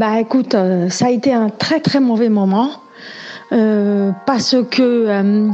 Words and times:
bah 0.00 0.18
écoute, 0.18 0.54
euh, 0.54 0.88
ça 0.88 1.08
a 1.08 1.10
été 1.10 1.34
un 1.34 1.50
très 1.50 1.78
très 1.78 2.00
mauvais 2.00 2.30
moment 2.30 2.70
euh, 3.52 4.12
parce 4.24 4.56
que 4.70 4.80
euh, 4.80 5.50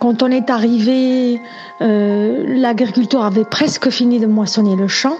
quand 0.00 0.24
on 0.24 0.26
est 0.32 0.50
arrivé, 0.50 1.40
l'agriculteur 1.78 3.24
avait 3.24 3.44
presque 3.44 3.90
fini 3.90 4.18
de 4.18 4.26
moissonner 4.26 4.74
le 4.74 4.88
champ, 4.88 5.16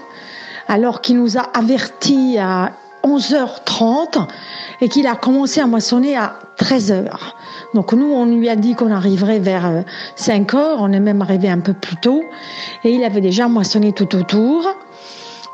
alors 0.67 0.99
qu'il 0.99 1.15
nous 1.17 1.37
a 1.37 1.43
avertis 1.57 2.37
à 2.39 2.73
11h30 3.05 4.27
et 4.81 4.89
qu'il 4.89 5.07
a 5.07 5.15
commencé 5.15 5.61
à 5.61 5.65
moissonner 5.65 6.17
à 6.17 6.37
13h. 6.59 7.07
Donc 7.73 7.93
nous, 7.93 8.11
on 8.11 8.25
lui 8.25 8.49
a 8.49 8.57
dit 8.57 8.75
qu'on 8.75 8.91
arriverait 8.91 9.39
vers 9.39 9.83
5h, 10.17 10.75
on 10.79 10.91
est 10.91 10.99
même 10.99 11.21
arrivé 11.21 11.49
un 11.49 11.59
peu 11.59 11.73
plus 11.73 11.95
tôt, 11.95 12.21
et 12.83 12.91
il 12.91 13.05
avait 13.05 13.21
déjà 13.21 13.47
moissonné 13.47 13.93
tout 13.93 14.13
autour. 14.13 14.67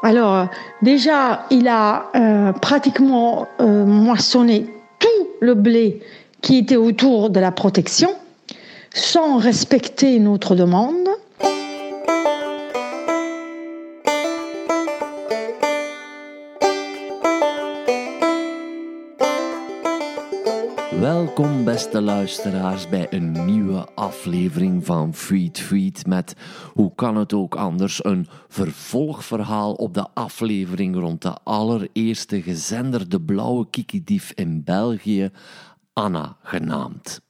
Alors, 0.03 0.49
déjà, 0.81 1.45
il 1.49 1.69
a 1.69 2.11
euh, 2.15 2.51
pratiquement 2.51 3.47
euh, 3.61 3.85
moissonné 3.85 4.65
tout 4.99 5.27
le 5.39 5.53
blé 5.53 6.01
qui 6.41 6.57
était 6.57 6.75
autour 6.75 7.29
de 7.29 7.39
la 7.39 7.51
protection, 7.51 8.09
sans 8.93 9.37
respecter 9.37 10.19
notre 10.19 10.55
demande. 10.55 11.07
Beste 21.73 22.01
luisteraars 22.01 22.89
bij 22.89 23.07
een 23.09 23.45
nieuwe 23.45 23.87
aflevering 23.95 24.85
van 24.85 25.13
Feed 25.13 25.59
Feed 25.59 26.05
met, 26.05 26.35
hoe 26.73 26.95
kan 26.95 27.15
het 27.17 27.33
ook 27.33 27.55
anders, 27.55 28.05
een 28.05 28.27
vervolgverhaal 28.47 29.73
op 29.73 29.93
de 29.93 30.07
aflevering 30.13 30.95
rond 30.95 31.21
de 31.21 31.33
allereerste 31.43 32.41
gezenderde 32.41 33.21
blauwe 33.21 33.69
kikidief 33.69 34.31
in 34.35 34.63
België, 34.63 35.29
Anna 35.93 36.37
genaamd. 36.43 37.21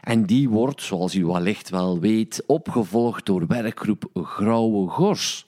En 0.00 0.26
die 0.26 0.48
wordt, 0.48 0.82
zoals 0.82 1.14
u 1.14 1.26
wellicht 1.26 1.70
wel 1.70 2.00
weet, 2.00 2.42
opgevolgd 2.46 3.26
door 3.26 3.46
werkgroep 3.46 4.04
Grauwe 4.14 4.88
Gors. 4.88 5.46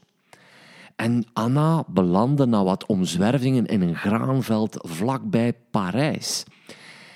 En 0.97 1.25
Anna 1.33 1.85
belandde 1.87 2.47
na 2.47 2.65
wat 2.65 2.87
omzwervingen 2.87 3.67
in 3.67 3.83
een 3.83 3.97
graanveld 3.97 4.77
vlakbij 4.79 5.53
Parijs. 5.71 6.45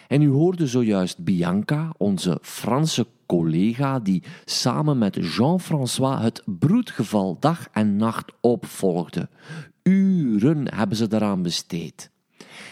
En 0.08 0.22
u 0.22 0.28
hoorde 0.28 0.66
zojuist 0.66 1.24
Bianca, 1.24 1.92
onze 1.96 2.38
Franse 2.42 3.06
collega, 3.26 3.98
die 4.00 4.22
samen 4.44 4.98
met 4.98 5.34
Jean-François 5.34 6.22
het 6.22 6.42
broedgeval 6.44 7.36
dag 7.40 7.68
en 7.72 7.96
nacht 7.96 8.32
opvolgde. 8.40 9.28
Uren 9.82 10.74
hebben 10.74 10.96
ze 10.96 11.08
daaraan 11.08 11.42
besteed. 11.42 12.10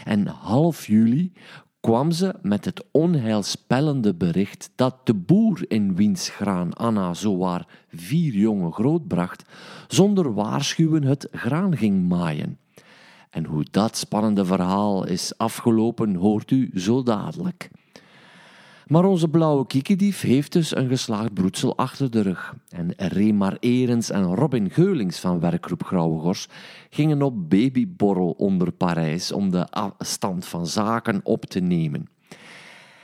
En 0.04 0.26
half 0.26 0.86
juli 0.86 1.32
kwam 1.80 2.10
ze 2.10 2.34
met 2.42 2.64
het 2.64 2.84
onheilspellende 2.90 4.14
bericht 4.14 4.70
dat 4.74 5.06
de 5.06 5.14
boer 5.14 5.64
in 5.68 5.94
wiens 5.94 6.28
graan 6.28 6.72
Anna 6.72 7.14
zowaar 7.14 7.66
vier 7.88 8.32
jongen 8.32 8.72
grootbracht, 8.72 9.44
zonder 9.88 10.34
waarschuwen 10.34 11.02
het 11.02 11.28
graan 11.30 11.76
ging 11.76 12.08
maaien. 12.08 12.58
En 13.32 13.44
hoe 13.44 13.64
dat 13.70 13.96
spannende 13.96 14.44
verhaal 14.44 15.06
is 15.06 15.38
afgelopen, 15.38 16.14
hoort 16.14 16.50
u 16.50 16.70
zo 16.74 17.02
dadelijk. 17.02 17.70
Maar 18.86 19.04
onze 19.04 19.28
blauwe 19.28 19.66
kiekendief 19.66 20.20
heeft 20.20 20.52
dus 20.52 20.76
een 20.76 20.88
geslaagd 20.88 21.34
broedsel 21.34 21.76
achter 21.76 22.10
de 22.10 22.20
rug. 22.20 22.54
En 22.68 22.92
Remar 22.96 23.56
Erens 23.60 24.10
en 24.10 24.34
Robin 24.34 24.70
Geulings 24.70 25.18
van 25.18 25.40
werkgroep 25.40 25.84
Grauwe 25.84 26.20
Gors 26.20 26.48
gingen 26.90 27.22
op 27.22 27.50
babyborrel 27.50 28.30
onder 28.30 28.72
Parijs 28.72 29.32
om 29.32 29.50
de 29.50 29.66
stand 29.98 30.44
van 30.46 30.66
zaken 30.66 31.20
op 31.22 31.44
te 31.44 31.60
nemen. 31.60 32.08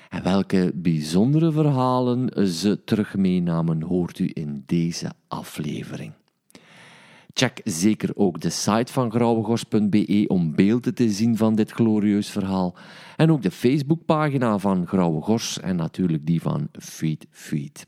En 0.09 0.23
welke 0.23 0.73
bijzondere 0.75 1.53
verhalen 1.53 2.49
ze 2.49 2.85
terug 2.85 3.17
meenamen, 3.17 3.83
hoort 3.83 4.19
u 4.19 4.31
in 4.33 4.63
deze 4.67 5.13
aflevering. 5.29 6.13
Check 7.39 7.61
zeker 7.65 8.11
ook 8.15 8.41
de 8.41 8.51
site 8.51 8.93
van 8.93 9.11
grauwegors.be 9.11 10.25
om 10.29 10.55
beelden 10.55 10.95
te 10.95 11.11
zien 11.11 11.37
van 11.37 11.55
dit 11.55 11.71
glorieus 11.71 12.31
verhaal. 12.31 12.75
En 13.17 13.33
ook 13.33 13.43
de 13.43 13.51
Facebookpagina 13.51 14.59
van 14.59 14.87
Grauwe 14.87 15.23
Gors 15.23 15.61
en 15.61 15.77
natuurlijk 15.77 16.27
die 16.27 16.41
van 16.41 16.69
Feed 16.73 17.27
Feed. 17.31 17.87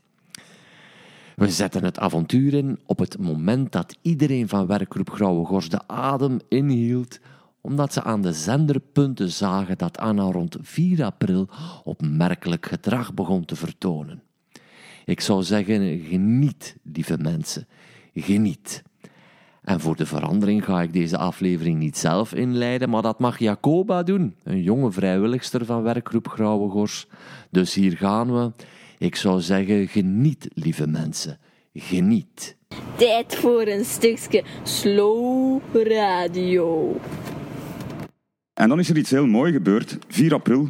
We 1.35 1.49
zetten 1.49 1.83
het 1.83 1.99
avontuur 1.99 2.53
in 2.53 2.79
op 2.85 2.99
het 2.99 3.19
moment 3.19 3.71
dat 3.71 3.97
iedereen 4.01 4.47
van 4.47 4.67
werkgroep 4.67 5.09
Grauwe 5.09 5.45
Gors 5.45 5.69
de 5.69 5.87
adem 5.87 6.39
inhield, 6.49 7.19
omdat 7.61 7.93
ze 7.93 8.03
aan 8.03 8.21
de 8.21 8.33
zenderpunten 8.33 9.31
zagen 9.31 9.77
dat 9.77 9.97
Anna 9.97 10.23
rond 10.23 10.57
4 10.61 11.03
april 11.03 11.49
opmerkelijk 11.83 12.65
gedrag 12.65 13.13
begon 13.13 13.45
te 13.45 13.55
vertonen. 13.55 14.23
Ik 15.05 15.21
zou 15.21 15.43
zeggen, 15.43 15.99
geniet, 15.99 16.77
lieve 16.83 17.17
mensen, 17.17 17.67
geniet. 18.13 18.83
En 19.61 19.79
voor 19.79 19.95
de 19.95 20.05
verandering 20.05 20.65
ga 20.65 20.81
ik 20.81 20.93
deze 20.93 21.17
aflevering 21.17 21.79
niet 21.79 21.97
zelf 21.97 22.33
inleiden, 22.33 22.89
maar 22.89 23.01
dat 23.01 23.19
mag 23.19 23.39
Jacoba 23.39 24.03
doen, 24.03 24.35
een 24.43 24.61
jonge 24.61 24.91
vrijwilligster 24.91 25.65
van 25.65 25.83
werkgroep 25.83 26.27
Grauwe 26.27 26.69
Gors. 26.69 27.07
Dus 27.49 27.73
hier 27.73 27.97
gaan 27.97 28.33
we. 28.33 28.51
Ik 28.97 29.15
zou 29.15 29.41
zeggen, 29.41 29.87
geniet, 29.87 30.47
lieve 30.53 30.87
mensen. 30.87 31.39
Geniet. 31.73 32.57
Tijd 32.95 33.35
voor 33.35 33.67
een 33.67 33.85
stukje 33.85 34.43
slow 34.63 35.61
radio. 35.73 36.95
En 38.53 38.69
dan 38.69 38.79
is 38.79 38.89
er 38.89 38.97
iets 38.97 39.11
heel 39.11 39.27
mooi 39.27 39.51
gebeurd. 39.51 39.97
4 40.07 40.33
april 40.33 40.69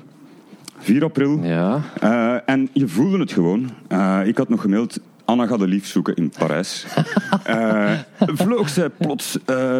4 0.81 1.03
april. 1.03 1.39
Ja. 1.43 1.81
Uh, 2.03 2.37
en 2.45 2.69
je 2.73 2.87
voelde 2.87 3.19
het 3.19 3.31
gewoon. 3.31 3.69
Uh, 3.89 4.21
ik 4.25 4.37
had 4.37 4.49
nog 4.49 4.61
gemaild, 4.61 4.99
Anna 5.31 5.45
gaat 5.47 5.61
een 5.61 5.67
lief 5.67 5.85
zoeken 5.85 6.15
in 6.15 6.29
Parijs. 6.29 6.85
uh, 7.47 7.99
vloog 8.43 8.69
zij 8.69 8.89
plots... 8.89 9.37
Uh, 9.49 9.79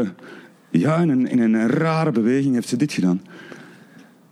ja, 0.70 0.98
in 0.98 1.10
een, 1.10 1.28
in 1.28 1.40
een 1.40 1.68
rare 1.68 2.12
beweging 2.12 2.54
heeft 2.54 2.68
ze 2.68 2.78
dit 2.78 2.94
gedaan. 2.94 3.22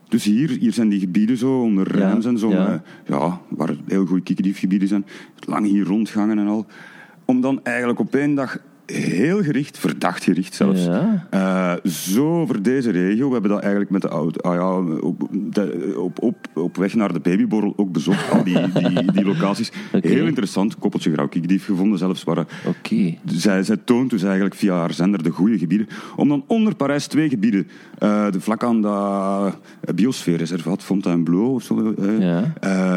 Dus 0.08 0.24
hier, 0.24 0.50
hier 0.50 0.74
zijn 0.74 0.90
die 0.90 1.00
gebieden 1.00 1.38
zo, 1.38 1.62
onder 1.62 1.88
Rijms 1.88 2.26
en 2.26 2.38
zo, 2.38 2.50
ja. 2.50 2.70
Uh, 2.70 2.80
ja 3.06 3.42
waar 3.50 3.76
heel 3.88 4.06
goede 4.06 4.24
kikkerdiefgebieden 4.24 4.88
zijn. 4.88 5.06
Lang 5.40 5.66
hier 5.66 5.86
rondgangen 5.86 6.40
en 6.40 6.48
al. 6.48 6.66
Om 7.26 7.42
dan 7.42 7.60
eigenlijk 7.64 8.00
op 8.00 8.16
één 8.16 8.36
dag 8.36 8.58
heel 8.94 9.44
gericht, 9.44 9.78
verdacht 9.78 10.24
gericht 10.24 10.56
zelfs, 10.56 10.86
ja. 10.86 11.28
uh, 11.34 11.92
zo 11.92 12.40
over 12.40 12.64
deze 12.64 12.92
regio. 12.92 13.28
We 13.28 13.34
hebben 13.34 13.52
dat 13.52 13.60
eigenlijk 13.62 13.92
met 13.92 14.02
de 14.02 14.08
auto, 14.08 14.50
ah 14.50 14.56
ja, 14.56 14.98
op, 15.00 15.28
de, 15.32 15.96
op, 15.98 16.22
op, 16.22 16.36
op 16.54 16.78
weg 16.78 16.94
naar 16.94 17.14
de 17.14 17.20
babyborrel 17.20 17.74
ook 17.76 17.92
bezocht, 17.92 18.32
al 18.32 18.44
die, 18.44 18.72
die, 18.72 19.12
die 19.12 19.26
locaties. 19.34 19.72
Okay. 19.94 20.12
Heel 20.12 20.26
interessant, 20.26 20.78
koppeltje 20.78 21.12
grauwkikdief 21.12 21.66
gevonden 21.66 21.98
zelfs. 21.98 22.24
Waar, 22.24 22.46
okay. 22.66 23.20
zij, 23.26 23.64
zij 23.64 23.78
toont 23.84 24.10
dus 24.10 24.24
eigenlijk 24.24 24.56
via 24.56 24.76
haar 24.76 24.94
zender 24.94 25.24
de 25.24 25.30
goede 25.30 25.58
gebieden. 25.58 25.88
Om 26.16 26.30
dan 26.30 26.44
onder 26.48 26.76
Parijs 26.76 27.08
twee 27.08 27.30
gebieden, 27.30 27.68
uh, 28.00 28.32
de 28.32 28.42
vlak 28.42 28.64
aan 28.64 28.82
dat 28.82 29.58
biosfeerreservaat 29.96 30.84
Fontainebleau 30.84 31.54
of 31.54 31.64
zo, 31.64 31.94
ja. 32.20 32.54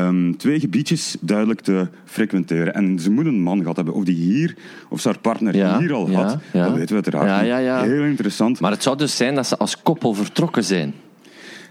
um, 0.07 0.37
twee 0.37 0.61
gebiedjes 0.61 1.17
duidelijk 1.21 1.61
te 1.61 1.89
frequenteren. 2.05 2.75
En 2.75 2.99
ze 2.99 3.11
moeten 3.11 3.35
een 3.35 3.43
man 3.43 3.61
gehad 3.61 3.77
hebben, 3.77 3.95
of 3.95 4.05
die 4.05 4.15
hier, 4.15 4.55
of 4.89 5.01
zijn 5.01 5.21
partner 5.21 5.57
ja 5.57 5.79
hier 5.79 5.82
al 5.91 6.13
had, 6.13 6.39
ja. 6.53 6.65
dat 6.65 6.75
weten 6.75 6.89
we 6.89 6.95
uiteraard 6.95 7.29
ja, 7.29 7.41
ja, 7.41 7.59
ja. 7.59 7.83
Heel 7.83 8.05
interessant. 8.05 8.61
Maar 8.61 8.71
het 8.71 8.83
zou 8.83 8.97
dus 8.97 9.17
zijn 9.17 9.35
dat 9.35 9.47
ze 9.47 9.57
als 9.57 9.83
koppel 9.83 10.15
vertrokken 10.15 10.65
zijn. 10.65 10.95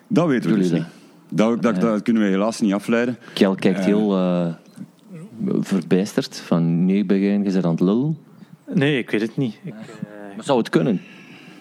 Dat 0.08 0.28
weten 0.28 0.52
we 0.52 0.58
dus 0.58 0.72
niet. 0.72 0.86
Dat, 1.30 1.62
dat, 1.62 1.82
dat, 1.82 2.02
kunnen 2.02 2.24
we 2.24 2.30
helaas 2.30 2.60
niet 2.60 2.74
afleiden. 2.74 3.18
Kjell 3.34 3.56
kijkt 3.56 3.80
uh, 3.80 3.86
heel 3.86 4.18
uh, 4.18 4.48
verbijsterd. 5.60 6.38
Van, 6.46 6.86
nee, 6.86 7.06
ben 7.06 7.20
je 7.20 7.62
aan 7.62 7.72
het 7.72 7.80
lullen? 7.80 8.18
Nee, 8.74 8.98
ik 8.98 9.10
weet 9.10 9.22
het 9.22 9.38
niet. 9.38 9.58
Ik, 9.64 9.74
uh, 9.74 10.44
zou 10.44 10.58
het 10.58 10.70
kunnen? 10.70 11.02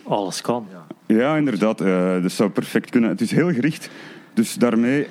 Alles 0.03 0.41
kan. 0.41 0.67
Ja, 1.07 1.37
inderdaad. 1.37 1.79
dat 2.23 2.33
zou 2.33 2.51
perfect 2.51 2.91
kunnen. 2.91 3.11
Het 3.11 3.21
is 3.21 3.31
heel 3.31 3.53
gericht. 3.53 3.91
Dus 4.35 4.55
daarmee, 4.55 5.07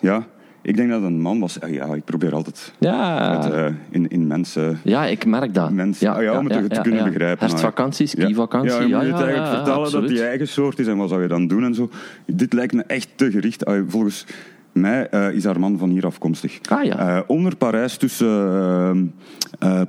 ja... 0.00 0.26
Ik 0.70 0.76
denk 0.76 0.90
dat 0.90 1.02
een 1.02 1.20
man 1.20 1.40
was. 1.40 1.58
Ja, 1.66 1.94
ik 1.94 2.04
probeer 2.04 2.34
altijd 2.34 2.72
ja. 2.78 3.52
uh, 3.52 3.74
in, 3.90 4.08
in 4.08 4.26
mensen... 4.26 4.78
Ja, 4.84 5.06
ik 5.06 5.26
merk 5.26 5.54
dat. 5.54 5.70
Mensen, 5.70 6.06
ja, 6.06 6.20
ja, 6.20 6.38
om 6.38 6.44
het 6.44 6.54
ja, 6.54 6.68
te, 6.68 6.80
kunnen 6.80 7.04
begrijpen. 7.04 7.46
Herfstvakantie, 7.46 8.06
skivakantie. 8.06 8.70
Ja, 8.70 8.80
je 8.80 8.94
moet 8.94 9.18
het 9.18 9.26
eigenlijk 9.26 9.54
vertellen 9.54 9.92
dat 9.92 10.08
die 10.08 10.24
eigen 10.24 10.48
soort 10.48 10.78
is 10.78 10.86
en 10.86 10.96
wat 10.96 11.08
zou 11.08 11.22
je 11.22 11.28
dan 11.28 11.46
doen 11.46 11.64
en 11.64 11.74
zo. 11.74 11.90
Dit 12.26 12.52
lijkt 12.52 12.72
me 12.72 12.82
echt 12.82 13.08
te 13.14 13.30
gericht. 13.30 13.64
Volgens 13.86 14.26
mij 14.72 15.08
uh, 15.10 15.32
is 15.32 15.44
haar 15.44 15.60
man 15.60 15.78
van 15.78 15.90
hier 15.90 16.06
afkomstig. 16.06 16.58
Ah, 16.68 16.84
ja. 16.84 17.16
Uh, 17.16 17.22
onder 17.26 17.56
Parijs, 17.56 17.96
tussen 17.96 19.14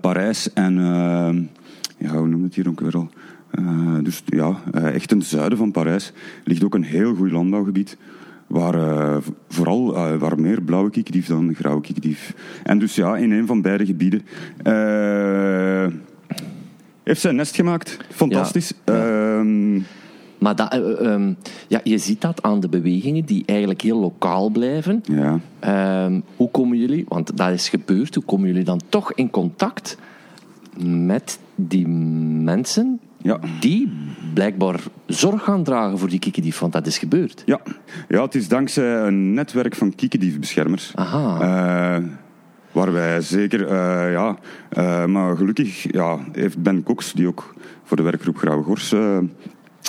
Parijs 0.01 0.53
en... 0.53 0.73
ja, 1.97 2.09
hoe 2.09 2.27
noem 2.27 2.43
het 2.43 2.55
hier 2.55 2.67
ook 2.69 2.79
weer 2.79 2.95
al? 2.95 3.09
dus 4.03 4.23
ja, 4.25 4.61
echt 4.71 5.11
in 5.11 5.17
het 5.17 5.27
zuiden 5.27 5.57
van 5.57 5.71
Parijs 5.71 6.13
ligt 6.43 6.63
ook 6.63 6.75
een 6.75 6.83
heel 6.83 7.15
goed 7.15 7.31
landbouwgebied 7.31 7.97
waar 8.51 8.75
uh, 8.75 9.17
vooral 9.47 9.95
uh, 9.95 10.15
waar 10.15 10.39
meer 10.39 10.61
blauwe 10.61 10.89
kikdief 10.89 11.27
dan 11.27 11.55
grauwe 11.55 11.81
kikdief. 11.81 12.35
En 12.63 12.79
dus 12.79 12.95
ja, 12.95 13.17
in 13.17 13.31
een 13.31 13.47
van 13.47 13.61
beide 13.61 13.85
gebieden 13.85 14.21
uh, 14.67 15.87
heeft 17.03 17.21
zij 17.21 17.29
een 17.29 17.35
nest 17.35 17.55
gemaakt. 17.55 17.97
Fantastisch. 18.09 18.73
Ja. 18.85 18.93
Ja. 18.93 19.43
Maar 20.41 20.55
dat, 20.55 20.71
eh, 20.71 20.79
eh, 20.79 21.13
ehm, 21.13 21.33
ja, 21.67 21.79
je 21.83 21.97
ziet 21.97 22.21
dat 22.21 22.41
aan 22.41 22.59
de 22.59 22.69
bewegingen 22.69 23.25
die 23.25 23.43
eigenlijk 23.45 23.81
heel 23.81 23.99
lokaal 23.99 24.49
blijven. 24.49 25.03
Ja. 25.03 25.39
Ehm, 25.59 26.19
hoe 26.35 26.51
komen 26.51 26.77
jullie, 26.77 27.05
want 27.07 27.37
dat 27.37 27.49
is 27.49 27.69
gebeurd, 27.69 28.15
hoe 28.15 28.23
komen 28.23 28.47
jullie 28.47 28.63
dan 28.63 28.81
toch 28.89 29.13
in 29.13 29.29
contact 29.29 29.97
met 30.85 31.39
die 31.55 31.87
mensen 31.87 32.99
Ja. 33.21 33.39
die 33.59 33.91
blijkbaar 34.33 34.79
zorg 35.05 35.43
gaan 35.43 35.63
dragen 35.63 35.97
voor 35.97 36.09
die 36.09 36.19
kikkerdief? 36.19 36.59
Want 36.59 36.73
dat 36.73 36.87
is 36.87 36.97
gebeurd. 36.97 37.43
Ja. 37.45 37.61
ja, 38.07 38.21
het 38.23 38.35
is 38.35 38.47
dankzij 38.47 39.07
een 39.07 39.33
netwerk 39.33 39.75
van 39.75 39.95
kiekendiefbeschermers. 39.95 40.91
Aha. 40.95 41.39
Eh, 41.41 42.03
waar 42.71 42.91
wij 42.91 43.21
zeker, 43.21 43.67
eh, 43.67 44.11
ja, 44.11 44.37
eh, 44.69 45.05
maar 45.05 45.37
gelukkig 45.37 45.91
ja, 45.91 46.17
heeft 46.31 46.63
Ben 46.63 46.83
Cox, 46.83 47.13
die 47.13 47.27
ook 47.27 47.55
voor 47.83 47.97
de 47.97 48.03
werkgroep 48.03 48.37
Grauwe 48.37 48.63
Gors 48.63 48.95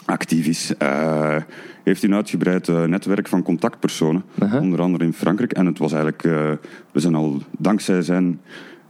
actief 0.04 0.46
is, 0.46 0.72
heeft 1.84 2.02
een 2.02 2.14
uitgebreid 2.14 2.68
netwerk 2.68 3.28
van 3.28 3.42
contactpersonen, 3.42 4.24
Aha. 4.38 4.58
onder 4.58 4.80
andere 4.80 5.04
in 5.04 5.12
Frankrijk. 5.12 5.52
En 5.52 5.66
het 5.66 5.78
was 5.78 5.92
eigenlijk, 5.92 6.22
we 6.92 7.00
zijn 7.00 7.14
al 7.14 7.42
dankzij 7.58 8.02
zijn 8.02 8.40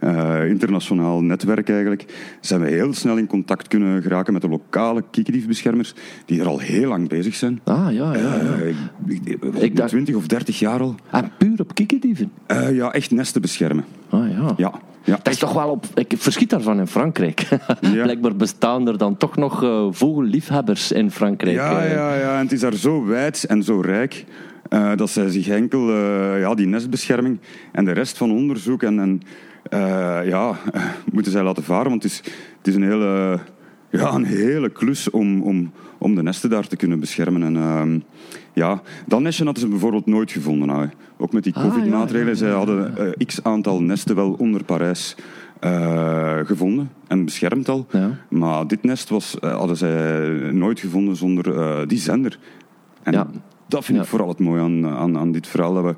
eh, 0.03 0.49
internationaal 0.49 1.21
netwerk 1.21 1.69
eigenlijk, 1.69 2.05
zijn 2.41 2.61
we 2.61 2.67
heel 2.67 2.93
snel 2.93 3.17
in 3.17 3.27
contact 3.27 3.67
kunnen 3.67 4.01
geraken 4.01 4.33
met 4.33 4.41
de 4.41 4.49
lokale 4.49 5.03
kiekendiefbeschermers, 5.11 5.93
die 6.25 6.39
er 6.39 6.47
al 6.47 6.59
heel 6.59 6.89
lang 6.89 7.09
bezig 7.09 7.35
zijn. 7.35 7.59
Ah, 7.63 7.87
ja, 7.91 8.13
ja. 8.13 8.19
ja. 8.19 8.35
Eh, 8.35 8.67
ik, 9.07 9.39
ik, 9.55 9.75
dacht- 9.75 9.89
20 9.89 10.15
of 10.15 10.27
30 10.27 10.59
jaar 10.59 10.79
al. 10.79 10.95
En 11.11 11.31
puur 11.37 11.59
op 11.59 11.73
kikkerdieven. 11.75 12.31
Eh, 12.45 12.75
ja, 12.75 12.91
echt 12.93 13.11
nesten 13.11 13.41
beschermen. 13.41 13.85
Ah, 14.09 14.29
ja. 14.29 14.53
Ja, 14.57 14.71
ja. 15.03 15.19
Dat 15.23 15.33
is 15.33 15.39
toch 15.39 15.53
wel 15.53 15.69
op... 15.69 15.85
Ik 15.95 16.13
verschiet 16.17 16.49
daarvan 16.49 16.79
in 16.79 16.87
Frankrijk. 16.87 17.47
Ja. 17.81 18.03
Blijkbaar 18.03 18.35
bestaan 18.35 18.87
er 18.87 18.97
dan 18.97 19.17
toch 19.17 19.35
nog 19.35 19.63
eh, 19.63 19.87
vogelliefhebbers 19.91 20.91
in 20.91 21.11
Frankrijk. 21.11 21.55
Ja, 21.55 21.83
ja, 21.83 22.15
ja. 22.15 22.33
En 22.37 22.43
het 22.43 22.51
is 22.51 22.59
daar 22.59 22.73
zo 22.73 23.05
wijd 23.05 23.43
en 23.43 23.63
zo 23.63 23.79
rijk 23.79 24.25
dat 24.95 25.09
zij 25.09 25.29
zich 25.29 25.47
enkel 25.47 25.91
ja, 26.37 26.53
die 26.53 26.67
nestbescherming 26.67 27.39
en 27.71 27.85
de 27.85 27.91
rest 27.91 28.17
van 28.17 28.31
onderzoek 28.31 28.83
en, 28.83 28.99
en 28.99 29.21
ja, 29.69 30.57
eh, 30.73 30.83
moeten 31.13 31.31
zij 31.31 31.43
laten 31.43 31.63
varen. 31.63 31.89
Want 31.89 32.03
het 32.03 32.11
is, 32.11 32.17
het 32.57 32.67
is 32.67 32.75
een, 32.75 32.83
hele, 32.83 33.39
ja, 33.89 34.13
een 34.13 34.25
hele 34.25 34.69
klus 34.69 35.09
om, 35.09 35.41
om, 35.41 35.71
om 35.97 36.15
de 36.15 36.23
nesten 36.23 36.49
daar 36.49 36.67
te 36.67 36.75
kunnen 36.75 36.99
beschermen. 36.99 37.43
En, 37.43 37.55
ehm, 37.55 37.99
ja, 38.53 38.81
dat 39.07 39.19
nestje 39.21 39.43
hadden 39.43 39.63
ze 39.63 39.69
bijvoorbeeld 39.69 40.05
nooit 40.05 40.31
gevonden. 40.31 40.67
nou. 40.67 40.89
Ook 41.17 41.33
met 41.33 41.43
die 41.43 41.55
Ah, 41.55 41.63
ja, 41.63 41.69
covid-maatregelen. 41.69 42.25
ja, 42.25 42.31
ja, 42.31 42.37
Zij 42.37 42.51
hadden 42.51 42.97
eh, 43.17 43.25
x 43.25 43.43
aantal 43.43 43.81
nesten 43.81 44.15
wel 44.15 44.31
onder 44.37 44.63
Parijs 44.63 45.15
eh, 45.59 46.37
gevonden 46.43 46.89
en 47.07 47.25
beschermd 47.25 47.69
al. 47.69 47.85
Ja. 47.91 48.09
Maar 48.29 48.67
dit 48.67 48.83
nest 48.83 49.09
was, 49.09 49.37
hadden 49.41 49.77
zij 49.77 50.29
nooit 50.51 50.79
gevonden 50.79 51.15
zonder 51.15 51.87
die 51.87 51.97
zender. 51.99 52.39
En 53.03 53.13
Ja. 53.13 53.27
dat 53.67 53.85
vind 53.85 53.97
Ja. 53.97 54.03
ik 54.03 54.09
vooral 54.09 54.27
het 54.27 54.39
mooie 54.39 54.61
aan, 54.61 54.87
aan, 54.87 55.17
aan 55.17 55.31
dit 55.31 55.47
verhaal. 55.47 55.73
Dat 55.73 55.83
we 55.83 55.95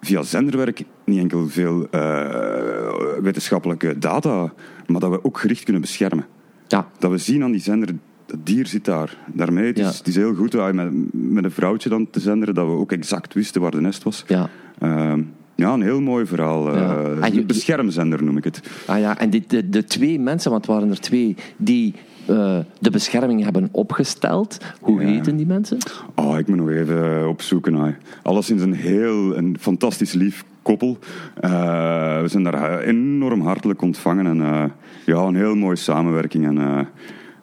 via 0.00 0.22
zenderwerk 0.22 0.82
niet 1.04 1.18
enkel 1.18 1.48
veel 1.48 1.86
eh, 1.90 3.20
wetenschappelijke 3.22 3.98
data, 3.98 4.52
maar 4.86 5.00
dat 5.00 5.10
we 5.10 5.24
ook 5.24 5.38
gericht 5.38 5.62
kunnen 5.64 5.82
beschermen. 5.82 6.26
Ja. 6.68 6.88
Dat 6.98 7.10
we 7.10 7.18
zien 7.18 7.42
aan 7.42 7.50
die 7.52 7.60
zender, 7.60 7.88
dat 8.26 8.38
dier 8.46 8.66
zit 8.66 8.84
daar. 8.84 9.16
Daarmee, 9.32 9.66
het 9.66 9.78
is, 9.78 9.84
Ja. 9.84 9.90
het 9.98 10.06
is 10.06 10.16
heel 10.16 10.34
goed 10.34 10.54
uh, 10.54 10.70
met, 10.70 10.90
met 11.12 11.44
een 11.44 11.50
vrouwtje 11.50 11.88
dan 11.88 12.10
te 12.10 12.20
zenderen, 12.20 12.54
dat 12.54 12.66
we 12.66 12.72
ook 12.72 12.92
exact 12.92 13.34
wisten 13.34 13.60
waar 13.60 13.70
de 13.70 13.80
nest 13.80 14.02
was. 14.02 14.24
Ja. 14.26 14.48
Ehm, 14.78 15.22
ja, 15.54 15.72
een 15.72 15.82
heel 15.82 16.00
mooi 16.00 16.26
verhaal. 16.26 16.72
eh, 16.72 16.80
Ja. 17.20 17.26
Een 17.32 17.46
beschermzender 17.46 18.22
noem 18.24 18.36
ik 18.36 18.44
het. 18.44 18.60
Ah 18.86 18.98
ja, 18.98 19.18
en 19.18 19.30
de, 19.30 19.68
de 19.68 19.84
twee 19.84 20.20
mensen, 20.20 20.50
want 20.50 20.66
het 20.66 20.74
waren 20.74 20.90
er 20.90 21.00
twee, 21.00 21.36
die 21.56 21.94
eh, 22.26 22.58
de 22.78 22.90
bescherming 22.90 23.42
hebben 23.44 23.68
opgesteld. 23.72 24.58
Hoe 24.80 25.00
Ja. 25.00 25.06
heten 25.06 25.36
die 25.36 25.46
mensen? 25.46 25.78
Oh, 26.14 26.38
ik 26.38 26.46
moet 26.46 26.56
nog 26.56 26.70
even 26.70 27.28
opzoeken. 27.28 27.74
hè. 27.74 27.90
Alleszins 28.22 28.62
een 28.62 28.74
heel 28.74 29.36
een 29.36 29.56
fantastisch 29.60 30.12
lief 30.12 30.44
koppel. 30.62 30.98
Eh, 31.40 32.20
we 32.20 32.28
zijn 32.28 32.42
daar 32.42 32.80
eh, 32.80 32.88
enorm 32.88 33.40
hartelijk 33.40 33.82
ontvangen. 33.82 34.26
En 34.26 34.72
ja, 35.06 35.16
een 35.18 35.36
heel 35.36 35.54
mooie 35.54 35.76
samenwerking. 35.76 36.46
En 36.46 36.86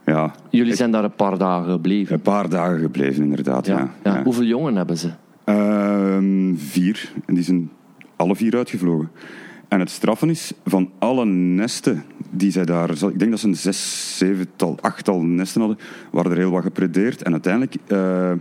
ja, 0.05 0.31
Jullie 0.49 0.75
zijn 0.75 0.91
daar 0.91 1.03
een 1.03 1.15
paar 1.15 1.37
dagen 1.37 1.71
gebleven. 1.71 2.15
een 2.15 2.21
paar 2.21 2.49
dagen 2.49 2.79
gebleven 2.79 3.23
inderdaad. 3.23 3.65
Ja. 3.65 3.77
Ja. 4.03 4.13
Ja. 4.13 4.23
Hoeveel 4.23 4.43
jongen 4.43 4.75
hebben 4.75 4.97
ze? 4.97 5.09
Ehm, 5.43 6.55
vier. 6.55 7.11
En 7.25 7.33
die 7.33 7.43
zijn 7.43 7.69
alle 8.15 8.35
vier 8.35 8.55
uitgevlogen. 8.57 9.09
En 9.73 9.79
het 9.79 9.89
straffen 9.89 10.29
is, 10.29 10.51
van 10.65 10.89
alle 10.99 11.25
nesten 11.25 12.03
die 12.29 12.51
zij 12.51 12.65
daar... 12.65 12.89
Ik 12.89 13.19
denk 13.19 13.31
dat 13.31 13.39
ze 13.39 13.47
een 13.47 13.55
zes, 13.55 14.17
zevental, 14.17 14.77
achttal 14.81 15.21
nesten 15.21 15.61
hadden, 15.61 15.79
waren 16.11 16.31
er 16.31 16.37
heel 16.37 16.51
wat 16.51 16.63
gepredeerd. 16.63 17.21
En 17.21 17.31
uiteindelijk 17.31 17.75
eh, 17.87 18.31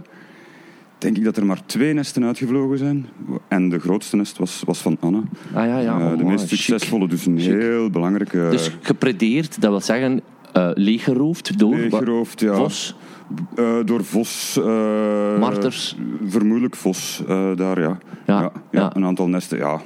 denk 0.98 1.16
ik 1.16 1.24
dat 1.24 1.36
er 1.36 1.46
maar 1.46 1.66
twee 1.66 1.92
nesten 1.92 2.24
uitgevlogen 2.24 2.78
zijn. 2.78 3.06
En 3.48 3.68
de 3.68 3.78
grootste 3.78 4.16
nest 4.16 4.38
was, 4.38 4.62
was 4.66 4.78
van 4.78 4.96
Anna. 5.00 5.22
Ah 5.54 5.66
ja, 5.66 5.78
ja. 5.78 5.98
Eh, 5.98 6.04
oh, 6.04 6.10
de 6.10 6.22
mooi. 6.22 6.34
meest 6.34 6.48
succesvolle, 6.48 7.08
dus 7.08 7.26
een 7.26 7.38
Chic. 7.38 7.50
heel 7.50 7.90
belangrijke... 7.90 8.48
Dus 8.50 8.76
gepredeerd, 8.80 9.60
dat 9.60 9.70
wil 9.70 9.80
zeggen 9.80 10.20
eh 10.52 10.70
leeggeroofd 10.74 11.58
door 11.58 11.74
leeggeroofd, 11.74 12.40
ja. 12.40 12.54
Vos. 12.54 12.96
Door 13.84 14.04
Vos. 14.04 14.60
Marters. 15.38 15.96
Vermoedelijk 16.26 16.76
Vos, 16.76 17.22
daar, 17.56 17.80
ja. 17.80 17.98
Ja, 18.26 18.40
ja, 18.40 18.52
ja. 18.70 18.96
Een 18.96 19.04
aantal 19.04 19.28
nesten, 19.28 19.58
ja. 19.58 19.80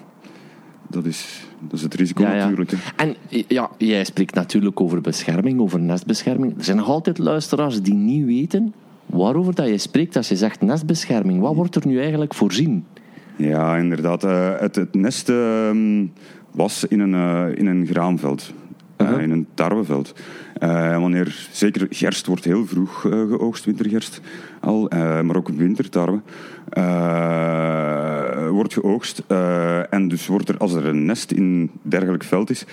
Dat 0.90 1.04
is, 1.04 1.46
dat 1.60 1.72
is 1.72 1.82
het 1.82 1.94
risico 1.94 2.22
Ja, 2.22 2.32
ja. 2.34 2.40
natuurlijk. 2.42 2.70
hè. 2.70 2.76
En 2.96 3.16
ja, 3.48 3.70
jij 3.78 4.04
spreekt 4.04 4.34
natuurlijk 4.34 4.80
over 4.80 5.00
bescherming, 5.00 5.60
over 5.60 5.80
nestbescherming. 5.80 6.58
Er 6.58 6.64
zijn 6.64 6.76
nog 6.76 6.88
altijd 6.88 7.18
luisteraars 7.18 7.82
die 7.82 7.94
niet 7.94 8.24
weten 8.24 8.74
waarover 9.06 9.54
dat 9.54 9.66
je 9.68 9.78
spreekt 9.78 10.16
als 10.16 10.28
je 10.28 10.36
zegt 10.36 10.60
nestbescherming. 10.60 11.40
Wat 11.40 11.54
wordt 11.54 11.74
er 11.74 11.86
nu 11.86 12.00
eigenlijk 12.00 12.34
voorzien? 12.34 12.84
Ja, 13.36 13.76
inderdaad. 13.76 14.24
eh, 14.24 14.50
het, 14.58 14.76
het 14.76 14.94
nest 14.94 15.28
ehm, 15.28 16.06
was 16.50 16.84
in 16.84 17.00
een, 17.00 17.14
eh, 17.14 17.58
in 17.58 17.66
een 17.66 17.86
graanveld. 17.86 18.52
Eh, 18.96 19.22
in 19.22 19.30
een 19.30 19.46
tarweveld. 19.54 20.14
Eh, 20.54 20.98
wanneer, 20.98 21.48
zeker 21.50 21.86
gerst 21.90 22.26
wordt 22.26 22.44
heel 22.44 22.66
vroeg 22.66 23.04
eh, 23.04 23.10
geoogst, 23.10 23.64
wintergerst 23.64 24.20
al, 24.60 24.88
maar 25.22 25.36
ook 25.36 25.48
wintertarwe, 25.48 26.20
wordt 28.50 28.72
geoogst. 28.72 29.22
en 29.90 30.08
dus 30.08 30.26
wordt 30.26 30.48
er, 30.48 30.56
als 30.56 30.72
er 30.72 30.86
een 30.86 31.04
nest 31.04 31.30
in 31.30 31.70
dergelijk 31.82 32.24
veld 32.24 32.50
is, 32.50 32.64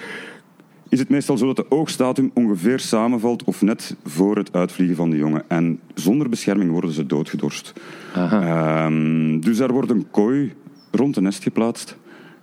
is 0.89 0.99
het 0.99 1.09
meestal 1.09 1.37
zo 1.37 1.45
dat 1.45 1.55
de 1.55 1.71
oogstdatum 1.71 2.31
ongeveer 2.33 2.79
samenvalt 2.79 3.43
of 3.43 3.61
net 3.61 3.95
voor 4.03 4.37
het 4.37 4.53
uitvliegen 4.53 4.95
van 4.95 5.09
de 5.09 5.17
jongen. 5.17 5.43
En 5.47 5.79
zonder 5.93 6.29
bescherming 6.29 6.71
worden 6.71 6.91
ze 6.91 7.05
doodgedorst. 7.05 7.73
Ehm, 8.13 9.39
dus 9.39 9.57
daar 9.57 9.71
wordt 9.71 9.89
een 9.89 10.07
kooi 10.11 10.53
rond 10.91 11.15
het 11.15 11.23
nest 11.23 11.43
geplaatst. 11.43 11.97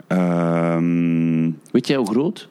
Ehm, 0.07 1.51
Weet 1.71 1.87
jij 1.87 1.97
hoe 1.97 2.11
groot? 2.11 2.49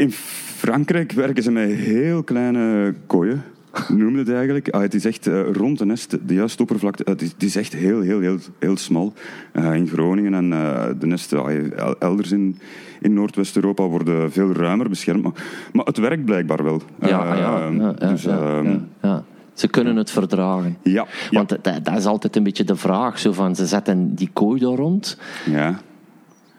In 0.00 0.12
Frankrijk 0.56 1.12
werken 1.12 1.42
ze 1.42 1.50
met 1.50 1.70
heel 1.70 2.22
kleine 2.22 2.94
kooien. 3.06 3.42
Noem 3.88 4.16
het 4.16 4.30
eigenlijk. 4.30 4.68
Ah, 4.68 4.80
het 4.80 4.94
is 4.94 5.04
echt 5.04 5.26
eh, 5.26 5.40
rond 5.52 5.78
de 5.78 5.84
nest, 5.86 6.16
de 6.26 6.34
juiste 6.34 6.62
oppervlakte. 6.62 7.02
het, 7.10 7.22
is, 7.22 7.30
het 7.32 7.42
is 7.42 7.56
echt 7.56 7.72
heel, 7.72 8.00
heel, 8.00 8.20
heel, 8.20 8.36
heel 8.58 8.76
smal. 8.76 9.12
Eh, 9.52 9.74
in 9.74 9.88
Groningen 9.88 10.34
en 10.34 10.52
eh, 10.52 10.86
de 10.98 11.06
nesten 11.06 11.42
ah, 11.42 11.52
el- 11.76 11.96
elders 11.98 12.32
in, 12.32 12.58
in 13.00 13.14
Noordwest-Europa 13.14 13.84
worden 13.84 14.32
veel 14.32 14.52
ruimer 14.52 14.88
beschermd. 14.88 15.22
Maar, 15.22 15.32
maar 15.72 15.84
het 15.84 15.98
werkt 15.98 16.24
blijkbaar 16.24 16.64
wel. 16.64 16.82
Ja, 17.00 17.32
Eh, 17.34 17.38
ja, 17.78 17.92
dus, 17.92 18.22
ja, 18.22 18.60
ehm. 19.00 19.18
Ze 19.54 19.68
kunnen 19.68 19.96
het 19.96 20.10
verdragen. 20.10 20.76
ja, 20.82 20.92
ja, 20.92 21.06
Want 21.30 21.48
dat, 21.48 21.84
dat 21.84 21.96
is 21.96 22.04
altijd 22.06 22.36
een 22.36 22.42
beetje 22.42 22.64
de 22.64 22.76
vraag. 22.76 23.18
Zo 23.18 23.32
van, 23.32 23.56
ze 23.56 23.66
zetten 23.66 24.14
die 24.14 24.30
kooi 24.32 24.60
daar 24.60 24.74
rond. 24.74 25.18
ja. 25.44 25.80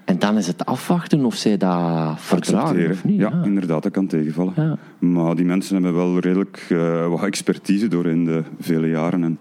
En 0.05 0.19
dan 0.19 0.37
is 0.37 0.47
het 0.47 0.65
afwachten 0.65 1.25
of 1.25 1.35
zij 1.35 1.57
dat 1.57 2.19
verdragen 2.19 2.89
of 2.91 3.03
niet. 3.03 3.19
ja, 3.19 3.41
inderdaad, 3.43 3.83
dat 3.83 3.91
kan 3.91 4.07
tegenvallen. 4.07 4.53
Ja. 4.55 4.77
Maar 4.99 5.35
die 5.35 5.45
mensen 5.45 5.73
hebben 5.73 5.93
wel 5.93 6.19
redelijk 6.19 6.65
eh, 6.69 7.07
wat 7.07 7.23
expertise 7.23 7.87
door 7.87 8.05
in 8.05 8.25
de 8.25 8.43
vele 8.59 8.87
jaren. 8.89 9.23
En, 9.23 9.39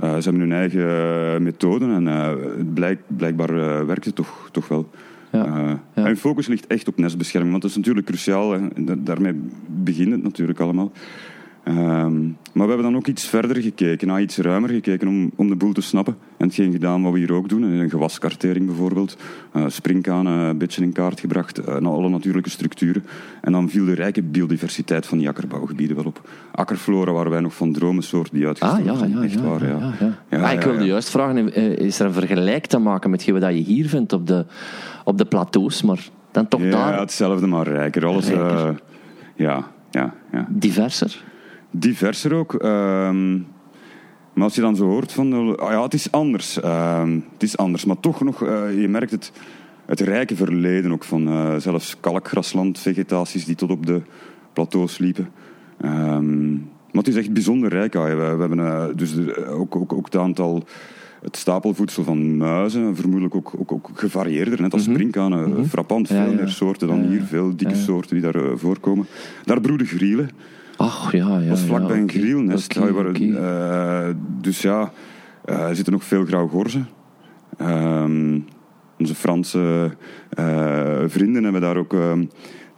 eh, 0.00 0.16
ze 0.16 0.22
hebben 0.30 0.40
hun 0.40 0.52
eigen 0.52 1.42
methoden 1.42 1.90
en 1.94 2.08
eh, 2.08 2.32
blijk, 2.74 3.00
blijkbaar 3.06 3.86
werkt 3.86 4.04
het 4.04 4.14
toch, 4.14 4.48
toch 4.52 4.68
wel. 4.68 4.88
Ja, 5.32 5.44
ja. 5.44 5.80
En 5.94 6.04
hun 6.04 6.16
focus 6.16 6.46
ligt 6.46 6.66
echt 6.66 6.88
op 6.88 6.98
nestbescherming, 6.98 7.50
want 7.50 7.62
dat 7.62 7.70
is 7.70 7.76
natuurlijk 7.76 8.06
cruciaal. 8.06 8.52
Hè. 8.52 8.60
Da- 8.84 8.94
daarmee 8.98 9.40
begint 9.66 10.10
het 10.12 10.22
natuurlijk 10.22 10.60
allemaal. 10.60 10.92
Ehm, 11.66 12.22
maar 12.52 12.66
we 12.66 12.72
hebben 12.72 12.82
dan 12.82 12.96
ook 12.96 13.06
iets 13.06 13.26
verder 13.28 13.62
gekeken, 13.62 14.06
naar 14.08 14.20
iets 14.20 14.36
ruimer 14.38 14.68
gekeken 14.70 15.08
om, 15.08 15.30
om 15.36 15.48
de 15.48 15.56
boel 15.56 15.72
te 15.72 15.80
snappen. 15.80 16.16
En 16.36 16.46
hetgeen 16.46 16.72
gedaan 16.72 17.02
wat 17.02 17.12
we 17.12 17.18
hier 17.18 17.32
ook 17.32 17.48
doen, 17.48 17.62
een 17.62 17.90
gewaskartering 17.90 18.66
bijvoorbeeld. 18.66 19.16
eh 19.52 19.64
springkanen 19.68 20.32
een 20.32 20.58
beetje 20.58 20.82
in 20.82 20.92
kaart 20.92 21.20
gebracht, 21.20 21.58
eh, 21.58 21.66
naar 21.76 21.92
alle 21.92 22.08
natuurlijke 22.08 22.50
structuren. 22.50 23.04
En 23.40 23.52
dan 23.52 23.68
viel 23.68 23.84
de 23.84 23.94
rijke 23.94 24.22
biodiversiteit 24.22 25.06
van 25.06 25.18
die 25.18 25.28
akkerbouwgebieden 25.28 25.96
wel 25.96 26.04
op. 26.04 26.28
Akkerflora 26.52 27.12
waar 27.12 27.30
wij 27.30 27.40
nog 27.40 27.54
van 27.54 27.72
dromen 27.72 28.02
soort 28.02 28.30
die 28.32 28.40
Ah, 28.42 28.48
uitgestorven 28.48 28.84
ja, 28.92 28.98
zijn. 28.98 29.10
ja, 29.10 29.22
Echt 29.22 29.34
ja, 29.34 29.40
waar, 29.40 29.62
ja, 29.64 29.68
ja. 29.68 29.78
ja, 29.78 29.92
ja. 30.30 30.38
Ja, 30.38 30.44
Ah, 30.46 30.52
ik 30.52 30.62
ja, 30.62 30.68
wilde 30.68 30.84
ja. 30.84 30.90
juist 30.90 31.10
vragen, 31.10 31.52
eh, 31.54 31.76
is 31.76 31.98
er 32.00 32.06
een 32.06 32.12
vergelijk 32.12 32.66
te 32.66 32.78
maken 32.78 33.10
met 33.10 33.30
wat 33.30 33.42
je 33.42 33.50
hier 33.50 33.88
vindt 33.88 34.12
op 34.12 34.26
de, 34.26 34.46
op 35.04 35.18
de 35.18 35.24
plateaus, 35.24 35.82
maar 35.82 36.08
dan 36.30 36.48
toch 36.48 36.60
Ja, 36.62 36.70
daar 36.70 36.98
hetzelfde, 37.00 37.46
maar 37.46 37.66
rijker. 37.68 38.06
Alles, 38.06 38.28
Rijker. 38.28 38.66
eh, 38.68 38.74
ja, 39.34 39.70
ja, 39.90 40.14
ja. 40.32 40.46
diverser? 40.50 41.24
Diverser 41.78 42.32
ook. 42.34 42.54
Ehm, 42.54 43.38
Maar 44.34 44.44
als 44.44 44.54
je 44.54 44.60
dan 44.60 44.76
zo 44.76 44.84
hoort 44.84 45.12
van, 45.12 45.32
eh, 45.32 45.54
ah 45.64 45.70
ja, 45.70 45.82
het 45.82 45.94
is 45.94 46.10
anders. 46.12 46.60
Ehm, 46.60 47.12
het 47.32 47.42
is 47.42 47.56
anders. 47.56 47.84
Maar 47.84 48.00
toch 48.00 48.20
nog, 48.24 48.42
eh, 48.44 48.80
je 48.80 48.88
merkt 48.88 49.10
het, 49.10 49.32
het 49.86 50.00
rijke 50.00 50.36
verleden 50.36 50.92
ook 50.92 51.04
van 51.04 51.28
eh, 51.28 51.56
zelfs 51.56 51.96
kalkgrasland, 52.00 52.78
vegetaties 52.78 53.44
die 53.44 53.54
tot 53.54 53.70
op 53.70 53.86
de 53.86 54.00
plateaus 54.52 54.98
liepen. 54.98 55.28
Ehm, 55.80 56.52
maar 56.52 57.04
het 57.04 57.08
is 57.08 57.14
echt 57.16 57.32
bijzonder 57.32 57.70
rijk. 57.70 57.92
Ja. 57.94 58.04
We, 58.04 58.14
we 58.36 58.40
hebben 58.40 58.96
dus 58.96 59.14
de- 59.14 59.46
ook, 59.46 59.76
ook, 59.76 59.92
ook 59.92 60.04
het 60.04 60.16
aantal, 60.16 60.64
het 61.22 61.36
stapelvoedsel 61.36 62.04
van 62.04 62.36
muizen, 62.36 62.96
vermoedelijk 62.96 63.34
ook, 63.34 63.52
ook, 63.58 63.72
ook 63.72 63.90
gevarieerder, 63.94 64.60
net 64.60 64.72
als 64.72 64.82
sprinkhanen. 64.82 65.66
Frappant 65.68 66.06
veel 66.06 66.16
Ja, 66.16 66.24
ja. 66.24 66.30
meer 66.34 66.48
soorten 66.48 66.88
dan 66.88 67.02
Ja, 67.02 67.08
hier, 67.08 67.22
veel 67.22 67.56
dikke 67.56 67.74
soorten 67.76 68.20
die 68.20 68.32
daar 68.32 68.58
voorkomen. 68.58 69.06
Daar 69.44 69.60
broeden 69.60 69.86
grielen. 69.86 70.30
Ach, 70.76 71.12
ja, 71.12 71.38
ja. 71.38 71.48
Dat 71.48 71.58
is 71.58 71.64
vlakbij 71.64 71.94
ja, 71.96 72.02
een 72.02 72.08
oké, 72.08 72.18
grielnest. 72.18 72.76
eh, 72.76 74.08
dus 74.40 74.62
ja, 74.62 74.90
eh, 75.44 75.68
er 75.68 75.74
zitten 75.74 75.92
nog 75.92 76.04
veel 76.04 76.24
grauwgorzen. 76.24 76.88
Ehm, 77.58 78.38
onze 78.98 79.14
Franse 79.14 79.90
eh, 80.30 81.02
vrienden 81.06 81.42
hebben 81.42 81.60
daar 81.60 81.76
ook 81.76 81.92
ehm, 81.94 82.24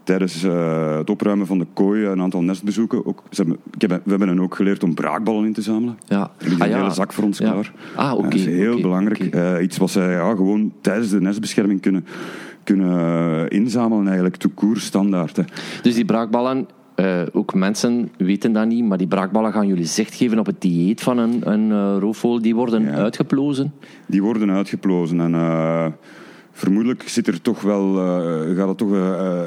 tijdens 0.05 0.43
het 0.43 1.11
opruimen 1.11 1.47
van 1.47 1.59
de 1.59 1.67
kooi 1.73 2.05
een 2.07 2.21
aantal 2.21 2.43
nestbezoeken. 2.43 3.07
Ook, 3.07 3.23
ze 3.31 3.43
hebben, 3.43 3.61
ik 3.75 3.81
heb, 3.81 3.91
we 4.05 4.11
hebben 4.11 4.29
hen 4.29 4.41
ook 4.41 4.55
geleerd 4.55 4.83
om 4.83 4.95
braakballen 4.95 5.45
in 5.45 5.53
te 5.53 5.63
zamelen. 5.63 5.99
Ja. 6.07 6.31
Er 6.39 6.49
ligt 6.49 6.61
Ah, 6.61 6.67
een 6.67 6.73
ja. 6.75 6.81
hele 6.81 6.95
zak 6.95 7.13
voor 7.13 7.25
ons 7.25 7.39
Ja. 7.39 7.51
klaar. 7.51 7.73
Ah, 7.97 8.13
oké, 8.13 8.23
dat 8.23 8.35
is 8.35 8.45
heel 8.47 8.81
belangrijk. 8.81 9.61
iets 9.63 9.77
wat 9.77 9.91
zij 9.91 10.11
ja, 10.13 10.31
gewoon 10.35 10.73
tijdens 10.81 11.11
de 11.11 11.21
nestbescherming 11.21 11.81
kunnen, 11.81 12.05
kunnen 12.65 13.49
inzamelen, 13.49 14.07
eigenlijk, 14.07 14.37
to 14.37 14.51
standaard. 14.75 15.37
hè. 15.37 15.43
Dus 15.83 15.95
die 15.95 16.05
braakballen, 16.05 16.67
eh, 16.99 17.23
ook 17.33 17.55
mensen 17.55 18.11
weten 18.17 18.53
dat 18.53 18.67
niet, 18.67 18.85
maar 18.85 18.99
die 18.99 19.07
braakballen 19.07 19.53
gaan 19.53 19.67
jullie 19.67 19.85
zicht 19.85 20.15
geven 20.15 20.39
op 20.39 20.47
het 20.47 20.61
dieet 20.61 21.01
van 21.01 21.19
een, 21.19 21.51
een 21.53 21.71
eh, 21.73 21.97
roofvogel. 22.01 22.43
Die 22.43 22.55
worden 22.55 22.83
Ja. 22.83 22.91
uitgeplozen. 22.91 23.73
Die 24.07 24.23
worden 24.23 24.51
uitgeplozen. 24.51 25.21
En 25.21 25.35
eh, 25.35 25.87
vermoedelijk 26.53 27.03
zit 27.09 27.27
er 27.27 27.41
toch 27.43 27.61
wel, 27.63 27.95
gaat 28.57 28.69
het 28.69 28.79
toch 28.79 28.93
eh, 28.95 29.43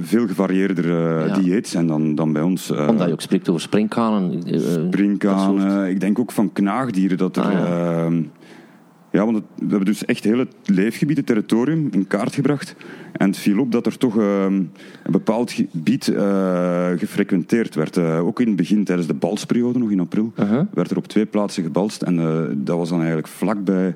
veel 0.00 0.26
gevarieerder 0.26 0.88
Ja. 1.26 1.34
dieet 1.38 1.68
zijn 1.68 1.86
dan, 1.86 2.14
dan 2.14 2.32
bij 2.32 2.42
ons. 2.42 2.70
Omdat 2.70 3.06
je 3.06 3.12
ook 3.12 3.20
spreekt 3.20 3.48
over 3.48 3.60
springkanen. 3.60 4.42
Springkanen, 4.60 5.88
ik 5.90 6.00
denk 6.00 6.18
ook 6.18 6.32
van 6.32 6.52
knaagdieren. 6.52 7.18
Dat 7.18 7.36
er, 7.36 7.42
Ah, 7.42 7.52
ja. 7.52 8.08
Ehm, 9.10 9.16
ja, 9.18 9.24
want 9.24 9.36
het- 9.36 9.44
we 9.58 9.68
hebben 9.68 9.84
dus 9.84 10.04
echt 10.04 10.24
heel 10.24 10.38
het 10.38 10.54
leefgebied, 10.64 11.16
het 11.16 11.26
territorium, 11.26 11.88
in 11.90 12.06
kaart 12.06 12.34
gebracht. 12.34 12.74
En 13.12 13.26
het 13.26 13.36
viel 13.38 13.60
op 13.60 13.72
dat 13.72 13.86
er 13.86 13.98
toch 13.98 14.18
ehm, 14.18 14.52
een 14.54 15.12
bepaald 15.12 15.52
gebied 15.52 16.08
eh, 16.08 16.90
gefrequenteerd 16.96 17.74
werd. 17.74 17.96
Eh, 17.96 18.26
ook 18.26 18.40
in 18.40 18.46
het 18.46 18.56
begin, 18.56 18.84
tijdens 18.84 19.08
de 19.08 19.14
balsperiode, 19.14 19.78
nog 19.78 19.90
in 19.90 20.00
april, 20.00 20.32
werd 20.74 20.90
er 20.90 20.96
op 20.96 21.06
twee 21.06 21.26
plaatsen 21.26 21.62
gebalst. 21.62 22.02
En 22.02 22.18
eh, 22.18 22.42
dat 22.56 22.76
was 22.76 22.88
dan 22.88 22.98
eigenlijk 22.98 23.28
vlakbij 23.28 23.94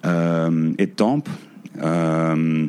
ehm 0.00 0.72
Étampes. 0.76 1.32
Ehm, 1.76 2.66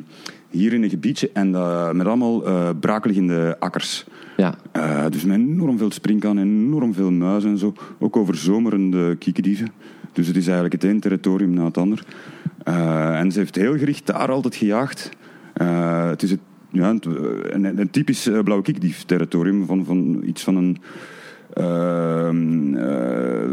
hier 0.49 0.73
in 0.73 0.83
een 0.83 0.89
gebiedje 0.89 1.29
en 1.33 1.49
met 1.97 2.07
allemaal 2.07 2.41
braakliggende 2.79 3.55
akkers. 3.59 4.05
Ja. 4.37 4.55
Dus 5.09 5.23
met 5.25 5.37
enorm 5.37 5.77
veel 5.77 5.91
springkaan, 5.91 6.37
enorm 6.37 6.93
veel 6.93 7.11
muizen 7.11 7.49
en 7.49 7.57
zo. 7.57 7.73
Ook 7.99 8.17
overzomerende 8.17 9.15
kiekendieven. 9.15 9.67
Dus 10.13 10.27
het 10.27 10.35
is 10.35 10.45
eigenlijk 10.45 10.81
het 10.81 10.91
een 10.91 10.99
territorium 10.99 11.53
na 11.53 11.65
het 11.65 11.77
ander. 11.77 12.03
Eh, 12.63 13.19
en 13.19 13.31
ze 13.31 13.39
heeft 13.39 13.55
heel 13.55 13.77
gericht 13.77 14.05
daar 14.05 14.31
altijd 14.31 14.55
gejaagd. 14.55 15.09
Eh, 15.53 16.09
het 16.09 16.23
is 16.23 16.29
het, 16.31 16.39
ja, 16.71 16.93
het, 16.93 17.05
een, 17.05 17.79
een 17.79 17.89
typisch 17.89 18.27
eh, 18.27 18.39
blauwe 18.39 18.63
kiekdief-territorium 18.63 19.65
van, 19.65 19.85
van 19.85 20.23
iets 20.25 20.43
van 20.43 20.55
een... 20.55 20.77
ehm, 21.53 22.75
eh, 22.75 23.49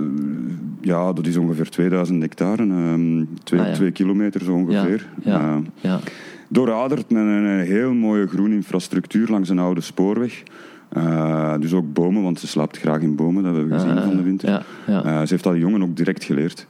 ja, 0.80 1.12
dat 1.12 1.26
is 1.26 1.36
ongeveer 1.36 1.68
2000 1.70 2.22
hectare, 2.22 2.62
ehm, 2.62 3.24
twee, 3.44 3.60
Ah, 3.60 3.66
ja. 3.66 3.72
twee 3.72 3.90
kilometer 3.90 4.44
zo 4.44 4.52
ongeveer. 4.52 5.06
Ja, 5.24 5.40
ja, 5.40 5.60
ja. 5.80 6.00
Dooraderd 6.48 7.10
met 7.10 7.22
een, 7.22 7.28
een 7.28 7.64
heel 7.66 7.92
mooie 7.94 8.26
groene 8.26 8.54
infrastructuur 8.54 9.28
langs 9.28 9.48
een 9.48 9.58
oude 9.58 9.80
spoorweg. 9.80 10.42
Eh, 10.90 11.54
dus 11.60 11.72
ook 11.74 11.92
bomen, 11.92 12.22
want 12.22 12.40
ze 12.40 12.46
slaapt 12.46 12.78
graag 12.78 13.00
in 13.00 13.14
bomen, 13.16 13.42
dat 13.42 13.54
hebben 13.54 13.70
we 13.70 13.78
gezien 13.78 13.98
Ah, 13.98 14.04
van 14.04 14.16
de 14.16 14.22
winter. 14.22 14.48
ja, 14.48 14.62
ja. 14.86 15.04
Eh, 15.04 15.20
ze 15.20 15.26
heeft 15.28 15.44
dat 15.44 15.52
de 15.52 15.58
jongen 15.58 15.82
ook 15.82 15.96
direct 15.96 16.24
geleerd 16.24 16.66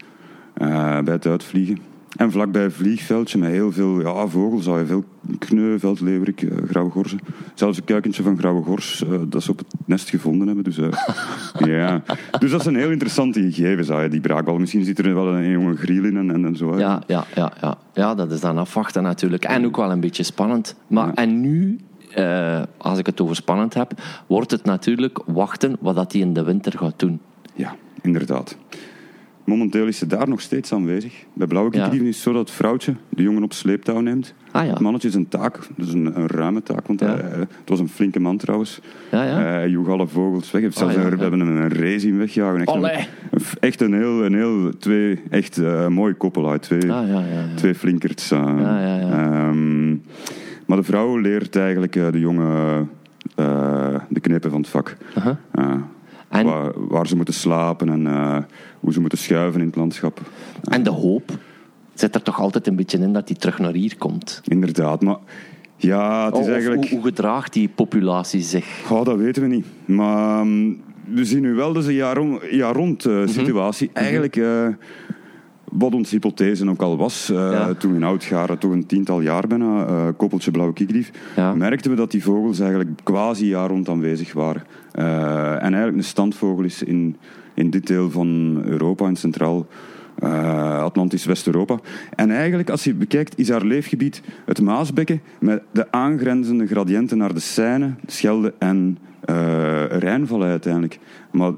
eh, 0.55 0.99
bij 1.01 1.15
het 1.15 1.27
uitvliegen. 1.27 1.79
En 2.17 2.31
vlakbij 2.31 2.65
een 2.65 2.73
vliegveldje 2.73 3.39
met 3.39 3.51
heel 3.51 3.73
veel 3.73 4.01
ja, 4.01 4.27
vogels, 4.27 4.67
had 4.67 4.79
je 4.79 4.87
veel 4.87 5.05
kneu, 5.39 5.79
veldleeuwerik, 5.79 6.43
eh, 6.43 6.57
grauwe 6.69 6.91
gorzen. 6.91 7.19
Zelfs 7.55 7.79
een 7.79 7.85
kuikentje 7.85 8.23
van 8.23 8.39
grauwe 8.39 8.63
gors 8.63 9.05
eh, 9.05 9.11
dat 9.29 9.43
ze 9.43 9.51
op 9.51 9.59
het 9.59 9.67
nest 9.85 10.09
gevonden 10.11 10.47
hebben. 10.47 10.65
Dus, 10.65 10.79
eh, 10.79 10.89
ja. 11.77 12.03
dus 12.39 12.51
dat 12.51 12.61
is 12.61 12.67
een 12.67 12.77
heel 12.77 12.91
interessante 12.91 13.41
gegeven, 13.43 13.85
zou 13.85 14.03
je, 14.03 14.09
die 14.09 14.21
braakbal. 14.21 14.59
Misschien 14.59 14.85
zit 14.85 14.99
er 14.99 15.15
wel 15.15 15.35
een, 15.35 15.51
jonge 15.51 15.77
griel 15.77 16.05
in 16.05 16.17
en, 16.17 16.31
en, 16.31 16.45
en 16.45 16.57
zo. 16.57 16.79
Ja, 16.79 17.03
ja, 17.07 17.25
ja, 17.35 17.53
ja. 17.61 17.79
ja, 17.95 18.15
dat 18.15 18.33
is 18.33 18.41
dan 18.41 18.59
afwachten 18.59 19.03
natuurlijk. 19.03 19.45
En 19.45 19.67
ook 19.67 19.77
wel 19.77 19.91
een 19.91 20.01
beetje 20.01 20.23
spannend. 20.23 20.77
Maar 20.87 21.07
Ja. 21.07 21.15
en 21.15 21.41
nu, 21.41 21.79
eh, 22.15 22.63
als 22.77 22.99
ik 22.99 23.07
het 23.07 23.21
over 23.21 23.37
spannend 23.37 23.75
heb, 23.75 23.93
wordt 24.27 24.51
het 24.51 24.65
natuurlijk 24.65 25.19
wachten 25.27 25.77
wat 25.81 25.95
dat 25.95 26.13
hij 26.13 26.21
in 26.21 26.33
de 26.33 26.43
winter 26.45 26.73
gaat 26.79 26.99
doen. 26.99 27.21
Ja, 27.55 27.75
inderdaad. 28.03 28.57
Momenteel 29.45 29.87
is 29.87 29.99
ze 29.99 30.07
daar 30.07 30.29
nog 30.29 30.41
steeds 30.41 30.73
aanwezig. 30.73 31.13
Bij 31.33 31.47
blauwe 31.47 31.71
kikkerdieven 31.71 32.09
is 32.09 32.15
het 32.15 32.25
zo 32.25 32.33
dat 32.33 32.41
het 32.49 32.51
vrouwtje 32.57 32.95
de 33.09 33.23
jongen 33.23 33.43
op 33.43 33.53
sleeptouw 33.53 34.01
neemt. 34.01 34.35
Ah 34.51 34.65
ja. 34.65 34.71
Het 34.71 34.81
mannetje 34.81 35.09
is 35.09 35.15
een 35.15 35.29
taak, 35.29 35.59
dus 35.77 35.93
een, 35.93 36.17
een 36.19 36.27
ruime 36.27 36.63
taak, 36.63 36.87
want 36.87 37.01
Ja. 37.01 37.07
hij- 37.07 37.21
hij- 37.31 37.39
het 37.39 37.49
was 37.69 37.79
een 37.81 37.89
flinke 37.89 38.21
man 38.21 38.37
trouwens. 38.37 38.81
Ja, 39.11 39.23
ja. 39.25 39.39
Hij 39.39 39.69
joeg 39.69 39.89
alle 39.89 40.07
vogels 40.07 40.43
weg. 40.51 40.53
Hij 40.53 40.61
heeft 40.61 40.77
zelfs 40.77 40.95
Ah, 40.95 41.01
ja, 41.01 41.05
een- 41.07 41.11
ja. 41.13 41.17
We 41.17 41.23
hebben 41.37 41.41
een, 41.41 41.69
race 41.73 42.07
in 42.07 42.19
wegjagen. 42.19 42.61
Echt 42.61 42.75
een, 42.75 43.49
echt 43.61 43.81
een 43.81 43.95
heel, 43.95 44.25
een 44.25 44.35
heel 44.35 44.77
twee, 44.79 45.21
echt 45.31 45.59
eh, 45.59 45.87
mooi 45.87 46.15
koppel 46.15 46.51
uit. 46.51 46.63
Twee, 46.63 46.81
Ah, 46.93 47.09
ja, 47.09 47.21
ja, 47.21 47.21
ja. 47.21 47.55
twee 47.55 47.75
flinkerts. 47.75 48.31
eh. 48.31 48.39
Ja, 48.59 48.81
ja, 48.81 48.97
ja. 48.99 49.11
Ehm, 49.49 49.97
maar 50.71 50.79
de 50.79 50.85
vrouw 50.85 51.17
leert 51.17 51.57
eigenlijk 51.57 51.97
eh, 51.97 52.13
de 52.13 52.19
jongen 52.19 52.89
eh, 53.37 53.95
de 54.09 54.21
knepen 54.21 54.51
van 54.51 54.61
het 54.61 54.69
vak. 54.71 54.97
Eh, 55.15 55.75
En- 56.29 56.45
waar, 56.47 56.73
waar 56.89 57.07
ze 57.07 57.17
moeten 57.17 57.35
slapen 57.35 57.89
en 57.89 58.07
eh, 58.07 58.39
hoe 58.81 58.93
ze 58.93 59.01
moeten 59.01 59.19
schuiven 59.19 59.61
in 59.61 59.67
het 59.67 59.77
landschap. 59.77 60.21
En 60.65 60.83
de 60.83 60.91
hoop 60.91 61.31
zit 61.95 62.15
er 62.15 62.23
toch 62.23 62.41
altijd 62.41 62.67
een 62.67 62.77
beetje 62.77 62.99
in 62.99 63.13
dat 63.13 63.29
hij 63.29 63.37
terug 63.37 63.59
naar 63.59 63.73
hier 63.73 63.97
komt. 63.99 64.41
Inderdaad, 64.45 65.03
maar 65.03 65.17
ja, 65.77 66.25
het 66.25 66.35
is 66.35 66.39
Oh, 66.41 66.47
Of 66.47 66.53
eigenlijk... 66.53 66.83
hoe, 66.89 66.99
hoe 66.99 67.07
gedraagt 67.07 67.53
die 67.53 67.69
populatie 67.69 68.41
zich? 68.41 68.67
Goh, 68.85 69.05
dat 69.05 69.17
weten 69.19 69.43
we 69.43 69.49
niet. 69.49 69.67
Maar 69.85 70.45
mm, 70.47 70.81
we 71.05 71.25
zien 71.25 71.43
nu 71.43 71.55
wel 71.55 71.73
dus 71.73 71.87
een 71.87 71.95
jaar, 71.95 72.19
om, 72.19 72.39
jaar 72.51 72.75
rond 72.75 73.05
Mhm. 73.05 73.23
eh, 73.23 73.27
situatie. 73.29 73.91
Eigenlijk, 73.93 74.37
eh, 74.37 74.67
wat 75.71 75.95
onze 75.95 76.15
hypothese 76.15 76.69
ook 76.69 76.83
al 76.83 76.97
was, 76.97 77.27
Ja. 77.27 77.75
toen 77.75 77.95
in 77.95 78.03
Oudgaren, 78.03 78.59
toch 78.59 78.71
een 78.73 78.87
tiental 78.87 79.21
jaar 79.21 79.47
bijna, 79.47 79.87
eh, 79.87 80.07
koppeltje 80.17 80.51
blauwe 80.51 80.73
kiekdief, 80.73 81.11
Ja. 81.37 81.55
merkten 81.55 81.91
we 81.91 81.97
dat 81.97 82.11
die 82.11 82.23
vogels 82.23 82.61
eigenlijk 82.61 82.91
quasi 83.03 83.47
jaar 83.47 83.69
rond 83.69 83.89
aanwezig 83.89 84.33
waren. 84.33 84.63
Eh, 84.93 85.53
en 85.53 85.61
eigenlijk 85.63 85.97
een 85.97 86.05
standvogel 86.05 86.65
is 86.65 86.83
in, 86.83 87.17
in 87.55 87.71
dit 87.71 87.87
deel 87.87 88.11
van 88.11 88.61
Europa, 88.65 89.07
in 89.07 89.17
Centraal 89.17 89.67
Atlantisch 90.81 91.25
West-Europa. 91.25 91.79
En 92.17 92.31
eigenlijk, 92.31 92.71
als 92.71 92.85
je 92.85 92.95
bekijkt, 92.95 93.39
is 93.39 93.49
haar 93.51 93.65
leefgebied 93.65 94.23
het 94.45 94.61
Maasbekken 94.61 95.21
met 95.39 95.63
de 95.73 95.93
aangrenzende 95.93 96.67
gradiënten 96.67 97.19
naar 97.19 97.35
de 97.35 97.41
Seine, 97.41 97.95
Schelde 98.07 98.55
en 98.59 98.99
Rijnvallei 99.91 100.51
uiteindelijk. 100.51 100.99
Maar 101.33 101.53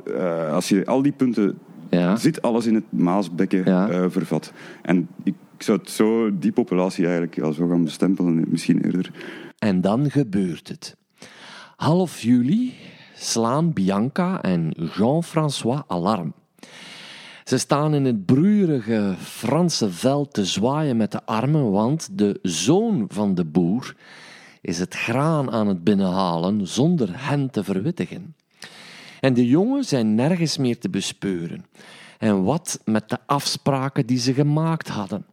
als 0.52 0.68
je 0.68 0.86
al 0.86 1.02
die 1.02 1.12
punten 1.12 1.58
Ja. 1.98 2.16
zit 2.16 2.42
alles 2.42 2.66
in 2.66 2.74
het 2.74 2.84
Maasbekken 2.92 3.64
Ja. 3.64 3.88
eh, 3.88 4.04
vervat. 4.08 4.52
En 4.82 5.08
ik 5.22 5.34
zou 5.58 5.78
het 5.78 5.90
zo, 5.90 6.38
die 6.38 6.52
populatie 6.52 7.04
eigenlijk 7.04 7.34
ja, 7.36 7.52
zo 7.52 7.68
gaan 7.68 7.84
bestempelen, 7.84 8.44
misschien 8.48 8.84
eerder. 8.84 9.10
En 9.58 9.80
dan 9.80 10.10
gebeurt 10.10 10.68
het. 10.68 10.96
Half 11.76 12.20
juli 12.20 12.74
slaan 13.14 13.72
Bianca 13.72 14.42
en 14.42 14.74
Jean-François 14.94 15.82
alarm. 15.86 16.32
Ze 17.44 17.58
staan 17.58 17.94
in 17.94 18.04
het 18.04 18.24
broeierige 18.26 19.14
Franse 19.18 19.90
veld 19.90 20.32
te 20.34 20.44
zwaaien 20.44 20.96
met 20.96 21.12
de 21.12 21.24
armen, 21.26 21.70
want 21.70 22.08
de 22.18 22.38
zoon 22.42 23.04
van 23.08 23.34
de 23.34 23.44
boer 23.44 23.94
is 24.60 24.78
het 24.78 24.94
graan 24.94 25.50
aan 25.50 25.66
het 25.66 25.84
binnenhalen 25.84 26.66
zonder 26.66 27.08
hen 27.12 27.50
te 27.50 27.64
verwittigen. 27.64 28.34
En 29.22 29.34
de 29.34 29.46
jongen 29.46 29.84
zijn 29.84 30.14
nergens 30.14 30.56
meer 30.56 30.78
te 30.78 30.90
bespeuren. 30.90 31.64
En 32.18 32.42
wat 32.42 32.80
met 32.84 33.08
de 33.08 33.18
afspraken 33.26 34.06
die 34.06 34.18
ze 34.18 34.34
gemaakt 34.34 34.88
hadden? 34.88 35.26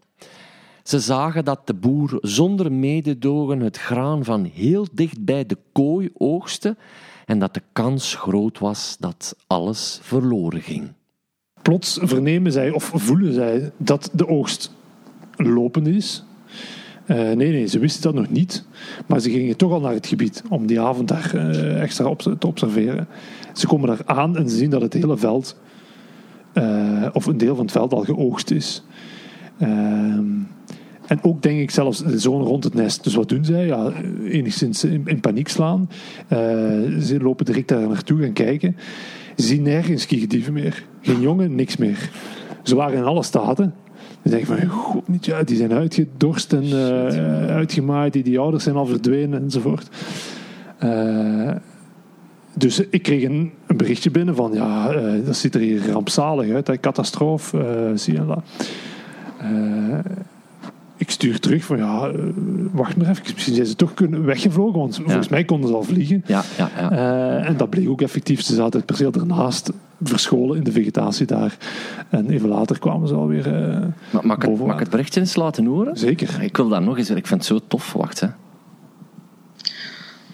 Ze 0.84 1.00
zagen 1.00 1.46
dat 1.46 1.67
de 1.67 1.74
boer 1.74 2.17
zonder 2.22 2.72
mededogen 2.72 3.60
het 3.60 3.77
graan 3.77 4.24
van 4.24 4.43
heel 4.43 4.88
dicht 4.91 5.25
bij 5.25 5.46
de 5.46 5.58
kooi 5.72 6.10
oogste 6.13 6.77
en 7.25 7.39
dat 7.39 7.53
de 7.53 7.62
kans 7.72 8.15
groot 8.15 8.60
was 8.60 8.96
dat 9.00 9.36
alles 9.48 10.00
verloren 10.01 10.62
ging. 10.62 10.91
Plots 11.62 12.00
vernemen 12.01 12.51
zij 12.51 12.72
of 12.72 12.91
voelen 12.93 13.34
zij 13.34 13.72
dat 13.77 14.10
de 14.13 14.27
oogst 14.27 14.72
lopende 15.36 15.91
is. 15.91 16.24
Eh, 17.10 17.18
nee, 17.18 17.51
nee, 17.51 17.66
ze 17.66 17.80
wisten 17.80 18.01
dat 18.01 18.13
nog 18.13 18.30
niet. 18.30 18.66
Maar 19.08 19.20
ze 19.20 19.30
gingen 19.30 19.58
toch 19.58 19.72
al 19.72 19.80
naar 19.80 19.94
het 19.94 20.08
gebied 20.08 20.44
om 20.50 20.66
die 20.66 20.80
avond 20.80 21.08
daar 21.08 21.32
eh, 21.36 21.82
extra 21.82 22.06
op 22.06 22.22
te 22.22 22.48
observeren. 22.48 23.08
Ze 23.54 23.68
komen 23.68 23.88
daar 23.88 24.01
aan 24.06 24.38
en 24.38 24.50
ze 24.50 24.56
zien 24.56 24.70
dat 24.70 24.82
het 24.82 24.94
hele 24.94 25.18
veld 25.18 25.60
eh, 26.54 27.06
of 27.13 27.25
een 27.25 27.38
deel 27.38 27.56
van 27.56 27.63
het 27.63 27.74
veld 27.74 27.94
al 27.94 28.04
geoogst 28.04 28.51
is. 28.51 28.84
En 31.08 31.20
ook 31.22 31.42
denk 31.42 31.60
ik 31.60 31.72
zelfs 31.72 32.04
de 32.04 32.20
zone 32.20 32.44
rond 32.44 32.63
het 32.63 32.74
nest. 32.74 33.04
Dus 33.04 33.16
wat 33.16 33.30
doen 33.30 33.46
zij? 33.46 33.66
Ja, 33.66 33.92
enigszins 34.24 34.84
in, 34.84 35.20
paniek 35.22 35.48
slaan. 35.48 35.89
Ze 37.01 37.18
lopen 37.22 37.46
direct 37.46 37.68
daar 37.68 37.88
naartoe 37.88 38.22
gaan 38.22 38.34
kijken. 38.34 38.75
Ze 39.36 39.46
zien 39.46 39.62
nergens 39.62 40.06
kiegedieven 40.06 40.54
meer. 40.54 40.86
Geen 41.01 41.22
jongen, 41.22 41.56
niks 41.56 41.78
meer. 41.78 42.10
Ze 42.63 42.75
waren 42.75 42.98
in 42.98 43.04
alle 43.04 43.24
staten. 43.24 43.74
Dan 44.22 44.32
denk 44.32 44.48
ik 44.48 44.58
van, 44.58 44.70
god 44.70 45.08
niet, 45.08 45.26
ja, 45.26 45.44
die 45.44 45.58
zijn 45.58 45.74
uitgedorst 45.74 46.54
en 46.54 46.64
eh, 46.64 47.56
uitgemaaid. 47.56 48.14
Die, 48.14 48.24
die 48.24 48.40
ouders 48.40 48.64
zijn 48.64 48.76
al 48.76 48.86
verdwenen 48.86 49.42
enzovoort. 49.42 49.90
Eh, 50.80 51.52
dus 52.54 52.80
ik 52.90 53.04
kreeg 53.04 53.24
een, 53.24 53.52
een 53.68 53.78
berichtje 53.78 54.12
binnen 54.12 54.36
van, 54.36 54.54
ja, 54.54 54.92
eh, 54.92 55.26
dat 55.26 55.36
ziet 55.36 55.56
er 55.56 55.62
hier 55.62 55.92
rampzalig 55.92 56.54
uit. 56.54 56.68
Hè, 56.68 56.80
catastrofe, 56.80 57.60
eh, 57.60 57.92
zie 57.96 58.14
je 58.14 58.26
dat. 58.26 58.44
Ik 60.98 61.10
stuur 61.10 61.40
terug 61.40 61.64
van, 61.64 61.78
ja, 61.78 62.12
wacht 62.72 62.98
maar 62.98 63.10
even. 63.10 63.24
Misschien 63.34 63.56
zijn 63.56 63.68
ze 63.68 63.76
toch 63.76 63.94
kunnen 63.94 64.26
weggevlogen, 64.26 64.80
want 64.80 64.96
volgens 64.96 65.28
mij 65.28 65.44
konden 65.44 65.70
ze 65.70 65.76
al 65.76 65.84
vliegen. 65.84 66.24
Ja, 66.26 66.44
ja, 66.58 66.70
ja. 66.78 66.92
En 67.44 67.58
dat 67.58 67.70
bleek 67.70 67.90
ook 67.90 68.02
effectief. 68.02 68.42
Ze 68.42 68.56
zaten 68.56 68.78
het 68.78 68.86
perceel 68.86 69.12
ernaast 69.12 69.72
verscholen 70.03 70.58
in 70.58 70.63
de 70.63 70.72
vegetatie 70.72 71.25
daar. 71.25 71.58
En 72.10 72.29
even 72.29 72.50
later 72.50 72.79
kwamen 72.79 73.08
ze 73.08 73.13
alweer 73.13 73.48
eh 73.48 73.77
Ma- 74.10 74.22
mag, 74.24 74.38
ik 74.38 74.58
mag 74.60 74.74
ik 74.74 74.79
het 74.79 74.89
berichtje 74.89 75.20
eens 75.20 75.36
laten 75.36 75.65
horen? 75.65 75.98
Zeker. 75.98 76.41
Ik 76.41 76.58
wil 76.58 76.68
dat 76.70 76.82
nog 76.82 76.98
eens. 76.98 77.10
Ik 77.10 77.27
vind 77.27 77.39
het 77.39 77.46
zo 77.46 77.60
tof. 77.68 77.94
Wacht, 77.94 78.20
hè. 78.20 78.27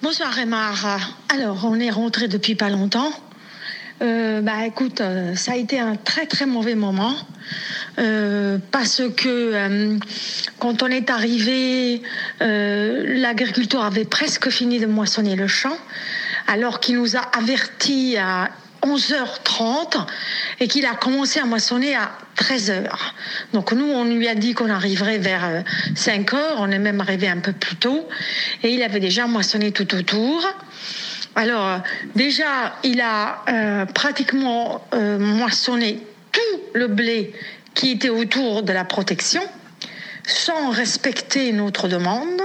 Bonsoir 0.02 0.38
Emma. 0.38 0.72
Alors, 1.28 1.64
on 1.66 1.80
est 1.80 1.90
rentré 1.94 2.28
depuis 2.28 2.56
pas 2.56 2.70
longtemps. 2.70 3.12
Euh, 4.02 4.42
bah 4.42 4.66
écoute, 4.66 5.00
euh, 5.00 5.36
ça 5.36 5.54
a 5.54 5.56
été 5.56 5.80
un 5.80 5.96
très 6.04 6.26
très 6.26 6.46
mauvais 6.46 6.76
moment 6.76 7.14
euh, 7.98 8.58
parce 8.70 9.02
que 9.16 9.30
euh, 9.54 9.98
quand 10.60 10.84
on 10.84 10.88
est 10.88 11.10
arrivé, 11.10 12.02
euh, 12.42 13.20
l'agriculteur 13.22 13.86
avait 13.86 14.04
presque 14.04 14.50
fini 14.50 14.80
de 14.80 14.86
moissonner 14.86 15.38
le 15.38 15.48
champ, 15.48 15.78
alors 16.48 16.82
qu'il 16.82 16.98
nous 16.98 17.16
a 17.16 17.22
avertis 17.38 18.18
à 18.18 18.50
11h30 18.86 20.06
et 20.60 20.68
qu'il 20.68 20.86
a 20.86 20.96
commencé 20.96 21.40
à 21.40 21.46
moissonner 21.46 21.96
à 21.96 22.12
13h. 22.38 22.90
Donc 23.54 23.72
nous, 23.72 23.86
on 23.86 24.06
lui 24.06 24.28
a 24.28 24.36
dit 24.36 24.54
qu'on 24.54 24.70
arriverait 24.70 25.18
vers 25.18 25.46
euh, 25.46 25.62
5h, 25.96 26.36
on 26.58 26.72
est 26.72 26.80
même 26.80 27.02
arrivé 27.02 27.28
un 27.28 27.40
peu 27.40 27.54
plus 27.54 27.76
tôt, 27.76 28.08
et 28.64 28.70
il 28.70 28.84
avait 28.84 29.00
déjà 29.00 29.28
moissonné 29.28 29.72
tout 29.72 29.96
autour. 29.96 30.46
Alors, 31.36 31.68
euh, 31.68 31.78
déjà, 32.16 32.78
il 32.84 33.02
a 33.02 33.44
euh, 33.50 33.86
pratiquement 33.86 34.88
euh, 34.94 35.20
moissonné 35.20 36.00
tout 36.32 36.62
le 36.74 36.88
blé 36.88 37.34
qui 37.74 37.92
était 37.92 38.10
autour 38.10 38.64
de 38.64 38.72
la 38.72 38.86
protection, 38.86 39.42
sans 40.26 40.70
respecter 40.70 41.52
notre 41.52 41.90
demande. 41.90 42.42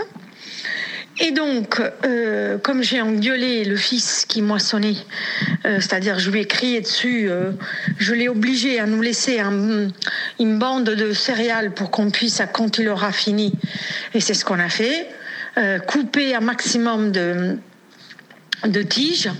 Et 1.22 1.32
donc, 1.32 1.82
euh, 2.06 2.56
comme 2.58 2.82
j'ai 2.82 3.02
engueulé 3.02 3.64
le 3.64 3.76
fils 3.76 4.24
qui 4.26 4.40
moissonnait, 4.40 4.96
euh, 5.66 5.76
c'est-à-dire 5.80 6.18
je 6.18 6.30
lui 6.30 6.40
ai 6.40 6.46
crié 6.46 6.80
dessus, 6.80 7.28
euh, 7.28 7.52
je 7.98 8.14
l'ai 8.14 8.28
obligé 8.28 8.80
à 8.80 8.86
nous 8.86 9.02
laisser 9.02 9.38
un- 9.38 9.88
une 10.38 10.58
bande 10.58 10.84
de 10.84 11.12
céréales 11.12 11.72
pour 11.72 11.90
qu'on 11.90 12.10
puisse, 12.10 12.40
quand 12.54 12.78
il 12.78 12.88
aura 12.88 13.12
fini, 13.12 13.52
et 14.14 14.20
c'est 14.20 14.32
ce 14.34 14.44
qu'on 14.46 14.58
a 14.58 14.68
fait, 14.70 15.06
couper 15.88 16.34
un 16.34 16.40
maximum 16.40 17.10
de, 17.12 17.58
de 18.66 18.82
tiges. 18.82 19.30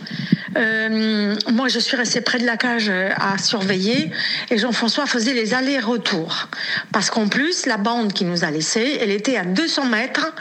Euh, 0.56 1.36
moi, 1.52 1.68
je 1.68 1.78
suis 1.78 1.96
restée 1.96 2.20
près 2.20 2.38
de 2.38 2.46
la 2.46 2.56
cage 2.56 2.88
euh, 2.88 3.10
à 3.16 3.38
surveiller 3.38 4.10
et 4.50 4.58
Jean-François 4.58 5.06
faisait 5.06 5.34
les 5.34 5.54
allers-retours. 5.54 6.48
Parce 6.92 7.10
qu'en 7.10 7.28
plus, 7.28 7.66
la 7.66 7.76
bande 7.76 8.12
qui 8.12 8.24
nous 8.24 8.44
a 8.44 8.50
laissé, 8.50 8.98
elle 9.00 9.10
était 9.10 9.36
à 9.36 9.44
200 9.44 9.87
mètres 9.87 10.33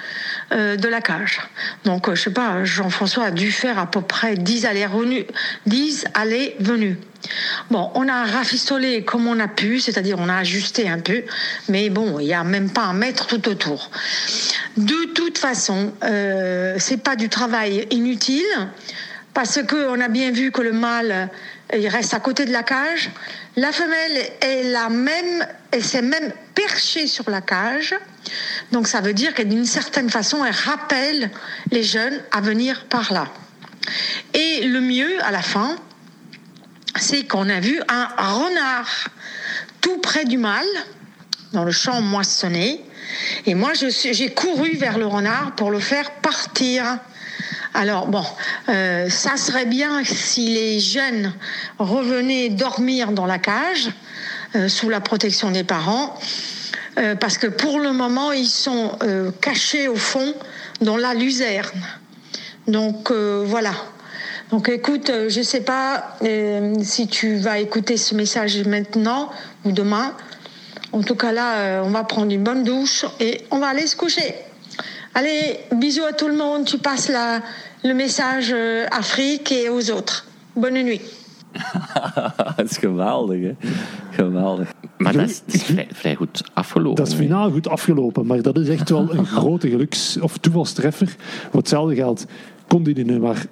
euh, 0.52 0.78
de 0.78 0.88
la 0.88 1.02
cage. 1.02 1.40
Donc, 1.86 2.10
euh, 2.10 2.16
je 2.16 2.24
sais 2.24 2.34
pas, 2.34 2.64
Jean-François 2.64 3.26
a 3.26 3.32
dû 3.32 3.52
faire 3.52 3.78
à 3.78 3.86
peu 3.86 4.02
près 4.02 4.36
10 4.36 4.66
allers-venus. 4.66 5.26
10 5.68 6.06
allers-venus. 6.16 6.98
Bon, 7.70 7.92
on 7.96 8.08
a 8.08 8.24
rafistolé 8.24 9.04
comme 9.04 9.28
on 9.28 9.40
a 9.40 9.48
pu, 9.48 9.80
c'est-à-dire 9.80 10.18
on 10.20 10.30
a 10.30 10.38
ajusté 10.38 10.90
un 10.90 11.00
peu, 11.00 11.24
mais 11.68 11.90
bon, 11.90 12.20
il 12.20 12.28
n'y 12.28 12.34
a 12.34 12.44
même 12.44 12.72
pas 12.72 12.84
un 12.84 12.94
mètre 12.94 13.28
tout 13.28 13.48
autour. 13.50 13.92
De 14.78 15.14
toute 15.14 15.38
façon, 15.38 15.94
euh, 16.04 16.76
c'est 16.80 17.04
pas 17.04 17.16
du 17.16 17.30
travail 17.30 17.88
inutile 17.92 18.70
parce 19.34 19.62
que 19.64 19.90
on 19.90 20.00
a 20.00 20.08
bien 20.08 20.32
vu 20.32 20.52
que 20.52 20.62
le 20.62 20.74
mâle 20.74 21.30
il 21.76 21.88
reste 21.88 22.14
à 22.14 22.20
côté 22.20 22.46
de 22.46 22.52
la 22.52 22.64
cage. 22.64 23.12
La 23.56 23.72
femelle 23.72 24.32
elle 24.42 24.76
a 24.76 24.90
même, 24.90 25.46
elle 25.72 25.84
s'est 25.84 26.02
même 26.02 26.32
perchée 26.56 27.08
sur 27.08 27.30
la 27.30 27.42
cage. 27.42 27.94
Donc 28.72 28.88
ça 28.88 29.02
veut 29.02 29.14
dire 29.14 29.34
que 29.34 29.44
d'une 29.44 29.66
certaine 29.66 30.10
façon, 30.10 30.44
elle 30.44 30.54
rappelle 30.54 31.30
les 31.72 31.84
jeunes 31.84 32.20
à 32.32 32.42
venir 32.42 32.86
par 32.86 33.14
là. 33.14 33.28
Et 34.34 34.62
le 34.66 34.82
mieux 34.82 35.24
à 35.24 35.32
la 35.32 35.42
fin, 35.42 35.76
c'est 37.00 37.26
qu'on 37.26 37.50
a 37.50 37.60
vu 37.60 37.82
un 37.88 38.08
renard 38.18 39.10
tout 39.82 39.98
près 40.00 40.26
du 40.26 40.38
mâle, 40.38 40.66
dans 41.54 41.64
le 41.64 41.72
champ 41.72 42.02
moissonné. 42.02 42.84
Et 43.46 43.56
moi, 43.56 43.72
j'ai 43.74 44.34
couru 44.34 44.76
vers 44.76 44.98
le 44.98 45.08
renard 45.08 45.56
pour 45.56 45.72
le 45.72 45.80
faire 45.80 46.12
partir. 46.12 47.00
Alors 47.74 48.08
bon, 48.08 48.24
euh, 48.68 49.10
ça 49.10 49.38
serait 49.38 49.66
bien 49.66 50.04
si 50.04 50.54
les 50.54 50.80
jeunes 50.80 51.34
revenaient 51.78 52.50
dormir 52.50 53.12
dans 53.12 53.26
la 53.26 53.40
cage, 53.40 53.90
euh, 54.56 54.68
sous 54.68 54.90
la 54.90 55.02
protection 55.02 55.52
des 55.52 55.64
parents, 55.64 56.20
euh, 56.98 57.16
parce 57.16 57.38
que 57.38 57.48
pour 57.48 57.80
le 57.80 57.94
moment, 57.94 58.32
ils 58.32 58.48
sont 58.48 58.98
cachés 59.42 59.88
au 59.88 59.96
fond 59.96 60.34
dans 60.82 60.98
la 60.98 61.14
luzerne. 61.14 61.82
Donc 62.68 63.12
voilà. 63.12 63.74
Donc 64.52 64.68
écoute, 64.68 65.10
euh, 65.10 65.30
je 65.30 65.42
sais 65.42 65.62
pas 65.62 66.16
euh, 66.24 66.76
si 66.82 67.08
tu 67.08 67.38
vas 67.38 67.60
écouter 67.60 67.98
ce 67.98 68.16
message 68.16 68.66
maintenant 68.66 69.30
ou 69.64 69.72
demain. 69.72 70.14
En 70.92 71.02
tout 71.02 71.16
cas 71.16 71.32
là, 71.32 71.58
euh, 71.58 71.84
on 71.86 71.92
va 71.92 72.04
prendre 72.04 72.32
une 72.32 72.44
bonne 72.44 72.64
douche 72.64 73.06
et 73.20 73.42
on 73.52 73.60
va 73.60 73.68
aller 73.68 73.86
se 73.86 73.96
coucher. 73.96 74.34
Allez, 75.14 75.60
bisous 75.76 76.04
à 76.04 76.14
tout 76.14 76.28
le 76.28 76.36
monde. 76.36 76.66
Tu 76.66 76.80
passes 76.80 77.10
la, 77.10 77.42
le 77.84 77.94
message 77.94 78.52
euh, 78.52 78.86
Afrique 78.92 79.52
et 79.52 79.70
aux 79.70 79.92
autres. 79.92 80.26
Bonne 80.56 80.82
nuit. 80.82 81.02
dat 82.58 82.72
is 82.72 82.78
geweldig, 82.78 83.42
hè. 83.42 83.56
Geweldig. 84.12 84.68
Maar 84.98 85.14
dat 85.14 85.30
is, 85.30 85.42
is 85.46 85.64
vrij, 85.64 85.88
vrij 85.92 86.16
goed 86.16 86.44
afgelopen. 86.54 86.96
Dat 86.96 87.08
is 87.08 87.14
finaal 87.14 87.52
goed 87.52 87.68
afgelopen, 87.68 88.26
maar 88.26 88.42
dat 88.42 88.58
is 88.58 88.70
echt 88.70 88.90
wel 88.90 89.14
een 89.14 89.26
grote 89.40 89.70
geluks- 89.70 90.18
of 90.20 90.38
toevalstreffer. 90.38 91.16
Voor 91.50 91.60
hetzelfde 91.60 91.96
geld 91.96 92.26
kon 92.68 92.84
die 92.84 93.06
nu 93.06 93.20
maar 93.20 93.46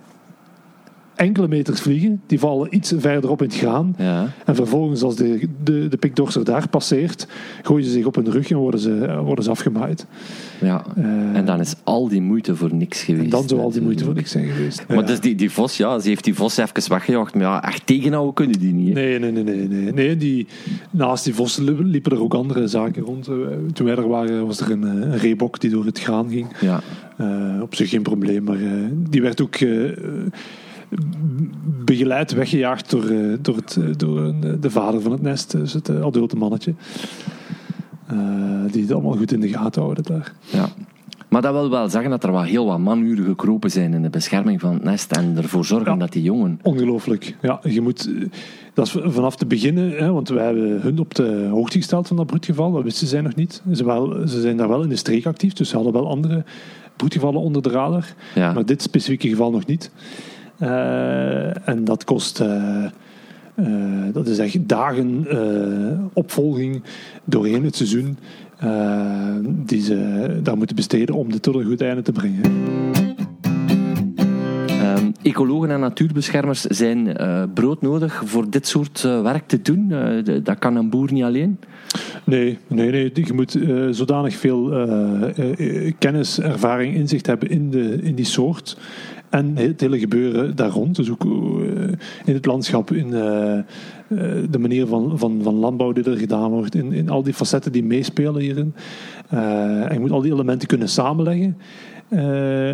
enkele 1.18 1.48
meters 1.48 1.82
vliegen. 1.82 2.22
Die 2.26 2.40
vallen 2.40 2.76
iets 2.76 2.94
verderop 2.98 3.42
in 3.42 3.48
het 3.48 3.58
graan. 3.58 3.96
Ja. 3.98 4.32
En 4.46 4.56
vervolgens, 4.56 5.02
als 5.02 5.16
de, 5.16 5.50
de, 5.64 5.88
de 5.88 5.98
pikdorser 5.98 6.44
daar 6.44 6.70
passeert, 6.70 7.28
gooien 7.62 7.86
ze 7.86 7.92
zich 7.92 8.06
op 8.06 8.16
hun 8.16 8.32
rug 8.32 8.50
en 8.52 8.58
worden 8.58 8.80
ze, 8.80 9.20
worden 9.24 9.44
ze 9.44 9.50
afgemaaid. 9.50 10.06
Ja. 10.62 10.86
en 11.34 11.46
dan 11.46 11.60
is 11.60 11.76
al 11.84 12.08
die 12.08 12.22
moeite 12.22 12.56
voor 12.56 12.74
niks 12.74 13.02
geweest. 13.04 13.24
En 13.24 13.30
dan 13.30 13.48
zou 13.48 13.62
al 13.62 13.72
die 13.72 13.82
moeite 13.82 14.04
voor 14.04 14.14
niks 14.14 14.32
zijn 14.32 14.48
geweest. 14.48 14.86
Maar 14.88 14.98
Ja. 14.98 15.04
dus 15.04 15.20
die, 15.20 15.36
die 15.36 15.52
vos, 15.52 15.78
ja, 15.78 16.00
ze 16.00 16.08
heeft 16.08 16.24
die 16.24 16.34
vos 16.36 16.58
even 16.58 16.90
weggejaagd. 16.90 17.34
Maar 17.34 17.44
ja, 17.44 17.64
echt 17.64 17.86
tegenhouden 17.86 18.34
kunnen 18.34 18.60
die 18.60 18.74
niet. 18.74 18.88
hè. 18.88 18.94
Nee, 18.94 19.20
nee, 19.20 19.32
nee, 19.32 19.44
nee. 19.44 19.68
nee. 19.68 19.94
nee 19.94 20.18
die, 20.18 20.48
naast 20.92 21.24
die 21.24 21.34
li- 21.64 21.84
liepen 21.84 22.12
er 22.12 22.22
ook 22.22 22.34
andere 22.34 22.68
zaken 22.68 23.04
rond. 23.04 23.28
Eh, 23.28 23.34
Toen 23.74 23.86
wij 23.86 23.96
er 23.96 24.08
waren, 24.08 24.46
was 24.46 24.60
er 24.60 24.72
een, 24.72 24.84
eh, 24.84 24.90
een 24.90 25.18
reebok 25.18 25.60
die 25.60 25.70
door 25.70 25.86
het 25.86 26.00
graan 26.00 26.30
ging. 26.30 26.48
Ja. 26.60 26.82
Eh, 27.18 27.62
op 27.62 27.76
zich 27.76 27.90
geen 27.90 28.02
probleem, 28.02 28.44
maar 28.44 28.56
eh, 28.62 28.72
die 29.10 29.22
werd 29.22 29.42
ook 29.42 29.56
eh, 29.56 29.70
begeleid, 31.86 32.32
weggejaagd 32.34 32.90
door, 32.92 33.06
eh, 33.10 33.38
door, 33.42 33.56
het, 33.56 33.78
eh, 33.82 33.84
door 33.98 34.20
een- 34.20 34.58
de 34.62 34.70
vader 34.70 35.02
van 35.02 35.12
het 35.12 35.22
nest, 35.22 35.52
dus 35.52 35.74
het 35.74 35.90
eh, 35.90 36.02
adulte 36.02 36.36
mannetje. 36.36 36.74
Eh, 38.08 38.18
die 38.72 38.82
het 38.82 38.92
allemaal 38.92 39.16
goed 39.18 39.32
in 39.32 39.40
de 39.40 39.50
gaten 39.50 39.82
houden 39.82 40.04
daar. 40.04 40.34
ja. 40.50 40.68
Maar 41.30 41.42
dat 41.42 41.52
wil 41.54 41.70
wel 41.70 41.90
zeggen 41.90 42.10
dat 42.10 42.24
er 42.24 42.32
wel 42.32 42.42
heel 42.44 42.66
wat 42.66 42.80
manuren 42.80 43.26
gekropen 43.26 43.72
zijn 43.72 43.94
in 43.94 44.02
de 44.02 44.10
bescherming 44.10 44.60
van 44.62 44.74
het 44.74 44.84
nest. 44.84 45.12
En 45.12 45.34
ervoor 45.38 45.66
zorgen 45.66 45.92
Ja. 45.92 45.98
dat 45.98 46.12
die 46.12 46.24
jongen... 46.24 46.60
Ongelooflijk. 46.64 47.36
Ja, 47.42 47.60
je 47.64 47.82
moet, 47.82 48.08
eh, 48.08 48.30
dat 48.74 48.86
is 48.86 48.96
vanaf 49.04 49.36
te 49.36 49.46
beginnen, 49.46 49.92
hè, 49.92 50.12
want 50.12 50.30
wij 50.30 50.46
hebben 50.46 50.82
hun 50.82 51.00
op 51.00 51.16
de 51.16 51.48
hoogte 51.52 51.78
gesteld 51.78 52.08
van 52.08 52.18
dat 52.18 52.26
broedgeval. 52.26 52.72
Dat 52.72 52.84
wisten 52.84 53.08
zij 53.08 53.22
nog 53.22 53.36
niet. 53.36 53.62
Ze, 53.74 53.86
wel, 53.86 54.28
ze 54.28 54.42
zijn 54.42 54.58
daar 54.58 54.68
wel 54.68 54.84
in 54.84 54.90
de 54.90 54.96
streek 54.96 55.26
actief, 55.26 55.54
dus 55.54 55.70
ze 55.70 55.76
hadden 55.76 55.94
wel 55.94 56.08
andere 56.10 56.44
broedgevallen 56.96 57.42
onder 57.42 57.62
de 57.62 57.70
radar. 57.70 58.06
Ja. 58.36 58.54
Maar 58.54 58.66
dit 58.66 58.82
specifieke 58.82 59.28
geval 59.30 59.52
nog 59.52 59.66
niet. 59.66 59.92
Eh, 60.58 61.68
en 61.68 61.84
dat 61.84 62.04
kost. 62.04 62.40
eh, 62.40 62.84
eh, 63.56 64.14
dat 64.14 64.28
is 64.28 64.38
echt 64.38 64.70
dagen 64.70 65.26
opvolging 66.14 66.84
doorheen 67.24 67.64
het 67.64 67.76
seizoen. 67.76 68.18
die 69.50 69.82
ze 69.82 70.40
daar 70.44 70.58
moeten 70.58 70.76
besteden 70.76 71.16
om 71.16 71.32
dit 71.32 71.42
tot 71.42 71.56
een 71.56 71.66
goed 71.66 71.82
einde 71.82 72.02
te 72.02 72.12
brengen. 72.12 72.42
Ehm, 74.68 75.12
ecologen 75.22 75.72
en 75.72 75.80
natuurbeschermers 75.80 76.62
zijn 76.62 77.18
eh, 77.18 77.44
broodnodig 77.54 78.22
voor 78.26 78.50
dit 78.50 78.68
soort 78.68 79.02
werk 79.02 79.48
te 79.48 79.62
doen. 79.62 79.88
De- 79.88 80.42
dat 80.44 80.60
kan 80.60 80.76
een 80.76 80.90
boer 80.90 81.14
niet 81.14 81.24
alleen. 81.24 81.60
Nee, 82.24 82.58
nee, 82.68 82.92
nee. 82.92 83.12
je 83.14 83.34
moet 83.34 83.60
zodanig 83.92 84.36
veel 84.36 84.70
kennis, 86.00 86.40
ervaring, 86.40 86.96
inzicht 86.96 87.26
hebben 87.26 87.50
in, 87.50 87.72
de, 87.72 88.00
in 88.02 88.16
die 88.16 88.26
soort. 88.26 88.78
En 89.30 89.58
het 89.58 89.82
hele 89.82 90.00
gebeuren 90.00 90.56
daar 90.56 90.70
rond. 90.70 90.96
Dus 90.96 91.12
ook 91.12 91.24
eh, 91.24 91.30
in 92.26 92.34
het 92.34 92.46
landschap, 92.46 92.92
in 92.92 93.14
eh, 93.14 93.58
eh, 93.58 93.64
de 94.50 94.60
manier 94.60 94.88
van, 94.88 95.20
van, 95.20 95.40
van 95.44 95.56
landbouw 95.56 95.92
die 95.92 96.04
er 96.04 96.18
gedaan 96.18 96.50
wordt. 96.52 96.76
In, 96.76 96.92
in 96.92 97.10
al 97.10 97.24
die 97.24 97.34
facetten 97.34 97.72
die 97.72 97.84
meespelen 97.84 98.42
hierin. 98.42 98.74
Je 99.92 99.98
moet 100.00 100.12
al 100.12 100.22
die 100.22 100.34
elementen 100.34 100.68
kunnen 100.68 100.90
samenleggen. 100.90 101.58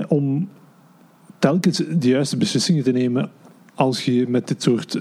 om 0.07 0.49
telkens 1.39 1.77
de 1.77 2.07
juiste 2.07 2.37
beslissingen 2.37 2.83
te 2.83 2.91
nemen 2.91 3.29
als 3.75 4.05
je 4.05 4.27
met 4.27 4.47
dit 4.47 4.63
soort 4.63 4.97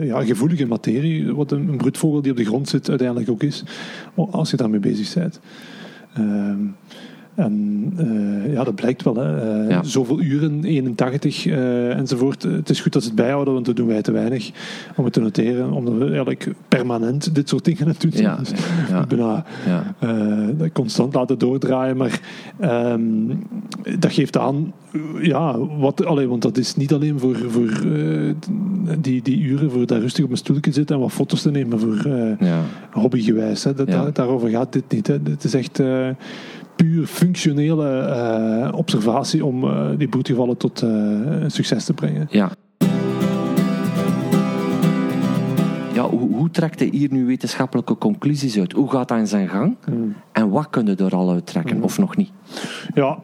ja, 0.00 0.22
gevoelige 0.22 0.66
materie, 0.66 1.34
wat 1.34 1.52
een, 1.52 1.76
broedvogel 1.76 2.22
die 2.22 2.30
op 2.30 2.36
de 2.36 2.44
grond 2.44 2.68
zit 2.68 2.88
uiteindelijk 2.88 3.30
ook 3.30 3.42
is, 3.42 3.64
als 4.14 4.50
je 4.50 4.56
daarmee 4.56 4.80
bezig 4.80 5.14
bent. 5.14 5.40
Ehm, 6.14 6.58
en 7.34 7.92
eh, 7.96 8.52
ja, 8.52 8.64
dat 8.64 8.74
blijkt 8.74 9.02
wel. 9.02 9.16
Hè. 9.16 9.62
Ja. 9.68 9.82
Zoveel 9.82 10.20
uren, 10.20 10.64
81 10.64 11.46
eh, 11.46 11.96
enzovoort. 11.98 12.42
Het 12.42 12.70
is 12.70 12.80
goed 12.80 12.92
dat 12.92 13.02
ze 13.02 13.08
het 13.08 13.16
bijhouden, 13.16 13.54
want 13.54 13.66
dat 13.66 13.76
doen 13.76 13.86
wij 13.86 14.02
te 14.02 14.12
weinig 14.12 14.50
om 14.96 15.04
het 15.04 15.12
te 15.12 15.20
noteren. 15.20 15.72
Omdat 15.72 15.94
we 15.94 16.04
eigenlijk 16.06 16.48
permanent 16.68 17.34
dit 17.34 17.48
soort 17.48 17.64
dingen 17.64 17.82
aan 17.82 17.88
het 17.88 18.00
doen 18.00 18.12
zijn. 18.12 18.24
Ja, 18.24 18.36
Dus 18.36 18.50
ja. 18.88 19.06
bijna 19.06 19.44
dat 20.52 20.72
constant 20.72 21.14
laten 21.14 21.38
doordraaien. 21.38 21.96
Maar 21.96 22.20
ehm, 22.58 23.02
dat 23.98 24.12
geeft 24.12 24.36
aan, 24.36 24.72
ja, 25.20 25.58
wat, 25.58 26.04
allee, 26.04 26.28
want 26.28 26.42
dat 26.42 26.58
is 26.58 26.76
niet 26.76 26.92
alleen 26.92 27.18
voor, 27.18 27.36
voor 27.48 27.80
die, 29.00 29.22
die 29.22 29.40
uren 29.40 29.70
voor 29.70 29.86
daar 29.86 30.00
rustig 30.00 30.24
op 30.24 30.30
een 30.30 30.36
stoeltje 30.36 30.72
zitten 30.72 30.96
en 30.96 31.02
wat 31.02 31.12
foto's 31.12 31.42
te 31.42 31.50
nemen 31.50 31.80
voor 31.80 32.06
hobbygewijs. 32.90 33.64
Hè. 33.64 33.74
Dat, 33.74 33.86
daar- 33.86 34.12
daarover 34.12 34.48
gaat 34.48 34.72
dit 34.72 34.84
niet. 34.88 35.06
Hè. 35.06 35.16
Het 35.24 35.44
is 35.44 35.54
echt 35.54 35.82
puur 36.80 37.06
functionele 37.06 37.88
eh, 38.00 38.78
observatie 38.78 39.44
om 39.44 39.64
eh, 39.64 39.86
die 39.98 40.08
broedgevallen 40.08 40.56
tot 40.56 40.82
eh, 40.82 40.90
succes 41.46 41.84
te 41.84 41.92
brengen. 41.92 42.26
Ja. 42.30 42.50
Ja, 45.94 46.08
hoe, 46.08 46.34
hoe 46.34 46.50
trekt 46.50 46.78
hij 46.78 46.88
hier 46.92 47.08
nu 47.12 47.26
wetenschappelijke 47.26 47.98
conclusies 47.98 48.58
uit? 48.58 48.72
Hoe 48.72 48.90
gaat 48.90 49.08
dat 49.08 49.18
in 49.18 49.26
zijn 49.26 49.48
gang? 49.48 49.76
En 50.32 50.50
wat 50.50 50.70
kunnen 50.70 50.96
er 50.96 51.14
al 51.14 51.30
uit 51.30 51.46
trekken, 51.46 51.82
of 51.82 51.98
nog 51.98 52.16
niet? 52.16 52.30
Ja, 52.94 53.18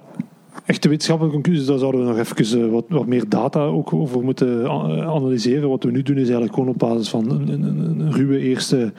echte 0.65 0.89
wetenschappelijke 0.89 1.41
conclusies, 1.41 1.67
daar 1.67 1.79
zouden 1.79 2.01
we 2.01 2.07
nog 2.07 2.19
even 2.19 2.71
wat, 2.71 2.85
wat 2.89 3.07
meer 3.07 3.29
data 3.29 3.61
ook 3.65 3.93
over 3.93 4.23
moeten 4.23 4.71
analyseren. 5.07 5.69
Wat 5.69 5.85
we 5.85 5.91
nu 5.91 6.03
doen 6.03 6.17
is 6.17 6.23
eigenlijk 6.23 6.55
gewoon 6.55 6.69
op 6.69 6.79
basis 6.79 7.09
van 7.09 7.31
een, 7.31 7.49
een, 7.49 7.63
een- 7.63 8.01
een 8.01 8.13
ruwe 8.13 8.39
eerste 8.39 8.93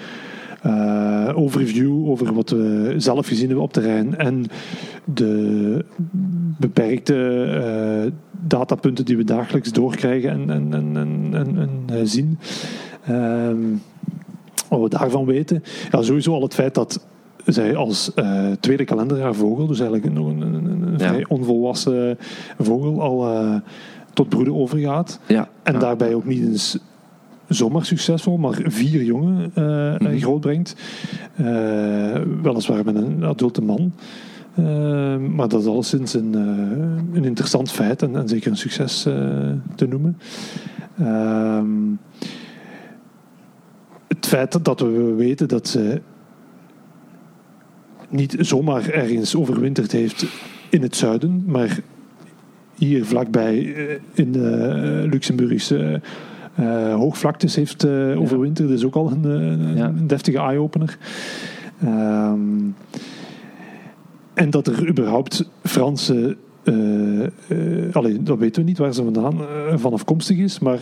eh, 0.62 1.32
overview 1.36 2.10
over 2.10 2.34
wat 2.34 2.50
we 2.50 2.94
zelf 2.98 3.28
gezien 3.28 3.46
hebben 3.46 3.64
op 3.64 3.74
terrein 3.74 4.18
en 4.18 4.46
de 5.04 5.86
beperkte 6.60 7.44
eh, 7.44 8.12
datapunten 8.48 9.06
die 9.06 9.18
we 9.18 9.24
dagelijks 9.24 9.72
doorkrijgen 9.72 10.32
en, 10.32 10.50
en, 10.50 10.74
en, 10.74 11.30
en, 11.34 11.84
eh, 11.86 12.00
zien. 12.04 12.40
Ehm, 13.06 13.58
wat 14.70 14.82
we 14.82 14.90
daarvan 14.90 15.26
weten. 15.26 15.64
Ja, 15.92 16.02
sowieso 16.02 16.34
al 16.34 16.42
het 16.42 16.54
feit 16.54 16.74
dat 16.74 17.06
zij 17.46 17.76
als 17.76 18.14
eh, 18.14 18.52
tweede 18.60 18.84
kalenderjaar 18.84 19.36
vogel, 19.36 19.68
dus 19.68 19.80
eigenlijk 19.80 20.14
nog 20.14 20.28
een, 20.28 20.42
een, 20.42 20.82
een, 20.82 20.92
Ja. 20.92 21.08
vrij 21.08 21.26
onvolwassen 21.28 22.18
vogel, 22.60 23.02
al 23.02 23.62
tot 24.14 24.30
broeden 24.30 24.56
overgaat. 24.56 25.20
Ja. 25.28 25.50
En 25.64 25.74
ja. 25.74 25.80
daarbij 25.80 26.14
ook 26.14 26.26
niet 26.26 26.46
eens 26.48 26.78
zomaar 27.48 27.86
succesvol, 27.86 28.38
maar 28.38 28.60
vier 28.64 29.04
jongen 29.04 29.52
eh, 29.54 30.00
Mhm. 30.00 30.18
grootbrengt. 30.18 30.76
Eh, 31.36 31.46
weliswaar 32.42 32.86
met 32.86 32.96
een 32.96 33.24
adulte 33.24 33.62
man. 33.62 33.94
Maar 35.36 35.48
dat 35.48 35.62
is 35.62 35.66
alleszins 35.68 36.14
een, 36.14 36.34
een 37.14 37.24
interessant 37.26 37.72
feit 37.72 38.02
en, 38.02 38.16
en 38.16 38.28
zeker 38.28 38.52
een 38.52 38.58
succes 38.58 39.02
te 39.76 39.88
noemen. 39.90 40.18
Ehm, 41.00 41.68
het 44.08 44.26
feit 44.26 44.66
dat- 44.66 44.80
we 44.80 45.14
weten 45.18 45.48
dat 45.48 45.68
ze 45.68 46.02
niet 48.10 48.36
zomaar 48.40 48.90
ergens 48.90 49.36
overwinterd 49.36 49.92
heeft 49.92 50.26
in 50.70 50.82
het 50.82 50.96
zuiden, 50.96 51.44
maar 51.48 51.80
hier 52.76 53.06
vlakbij 53.06 53.58
in 54.14 54.32
de 54.32 54.50
eh, 54.50 56.02
Eh, 56.58 56.94
hoogvlaktes 56.96 57.56
heeft 57.56 57.84
eh, 57.84 58.20
overwinterd. 58.22 58.68
Dat 58.70 58.78
is 58.78 58.86
ook 58.86 58.96
al 58.96 59.12
een, 59.12 59.26
eh, 59.26 59.32
een, 59.32 59.76
Ja. 59.78 59.86
een 59.88 60.08
deftige 60.08 60.38
eye-opener. 60.38 60.98
Ehm, 61.82 62.40
en 64.34 64.50
dat 64.50 64.68
er 64.68 64.88
überhaupt 64.90 65.50
Franse. 65.64 66.38
eh 66.64 67.24
eh, 67.26 67.30
allee, 67.96 68.24
dat 68.24 68.38
weten 68.38 68.62
we 68.62 68.68
niet 68.68 68.78
waar 68.78 68.94
ze 68.94 69.04
vandaan 69.04 69.40
van 69.76 69.94
afkomstig 69.94 70.38
is, 70.38 70.60
maar 70.60 70.80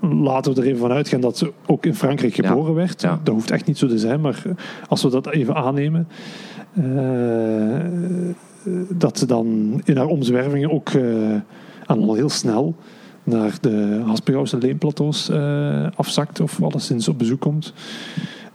laten 0.00 0.54
we 0.54 0.60
er 0.60 0.66
even 0.66 0.78
van 0.78 0.90
uitgaan 0.92 1.20
dat 1.20 1.38
ze 1.38 1.52
ook 1.66 1.86
in 1.86 1.94
Frankrijk 1.94 2.36
Ja. 2.36 2.48
geboren 2.48 2.74
werd. 2.74 3.00
Ja. 3.00 3.20
Dat 3.22 3.34
hoeft 3.34 3.50
echt 3.50 3.66
niet 3.66 3.78
zo 3.78 3.86
te 3.86 3.98
zijn, 3.98 4.20
maar 4.20 4.42
als 4.88 5.02
we 5.02 5.10
dat 5.10 5.30
even 5.30 5.54
aannemen, 5.54 6.08
dat 8.88 9.18
ze 9.18 9.26
dan 9.26 9.80
in 9.84 9.96
haar 9.96 10.06
omzwervingen 10.06 10.70
ook 10.70 10.88
en 10.88 11.44
al 11.86 12.14
heel 12.14 12.28
snel 12.28 12.74
naar 13.28 13.52
de 13.60 14.02
Haspelgauwse 14.06 14.58
leemplateaus 14.58 15.28
eh, 15.28 15.86
afzakt 15.94 16.40
of 16.40 16.62
alleszins 16.62 17.08
op 17.08 17.18
bezoek 17.18 17.40
komt. 17.40 17.72